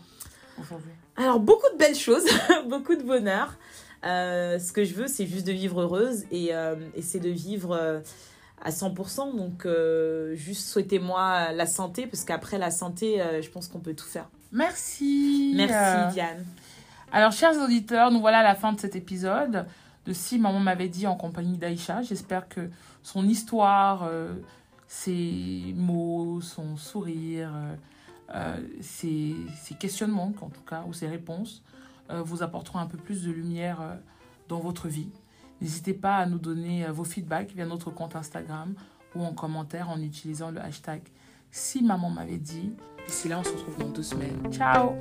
[0.60, 0.89] aujourd'hui?
[1.16, 2.26] Alors, beaucoup de belles choses,
[2.68, 3.56] beaucoup de bonheur.
[4.04, 7.30] Euh, ce que je veux, c'est juste de vivre heureuse et, euh, et c'est de
[7.30, 8.00] vivre euh,
[8.64, 9.38] à 100%.
[9.38, 9.68] Donc,
[10.36, 14.28] juste souhaitez-moi la santé, parce qu'après la santé, je pense qu'on peut tout faire.
[14.52, 15.54] Merci.
[15.56, 16.44] Merci, Diane.
[17.12, 19.68] Alors, chers auditeurs, nous voilà à la fin de cet épisode
[20.08, 22.02] de Si Maman m'avait dit en compagnie d'Aïcha.
[22.02, 22.72] J'espère que
[23.04, 24.34] son histoire, euh,
[24.88, 27.76] ses mots, son sourire, euh,
[28.36, 31.64] euh, ses, ses questionnements, en tout cas, ou ses réponses,
[32.26, 33.78] vous apporteront un peu plus de lumière
[34.49, 35.08] dans votre vie.
[35.62, 38.74] N'hésitez pas à nous donner vos feedbacks via notre compte Instagram
[39.16, 41.04] ou en commentaire en utilisant le hashtag
[41.52, 42.74] Si Maman m'avait dit.
[43.08, 44.52] D'ici là, on se retrouve dans deux semaines.
[44.52, 44.91] Ciao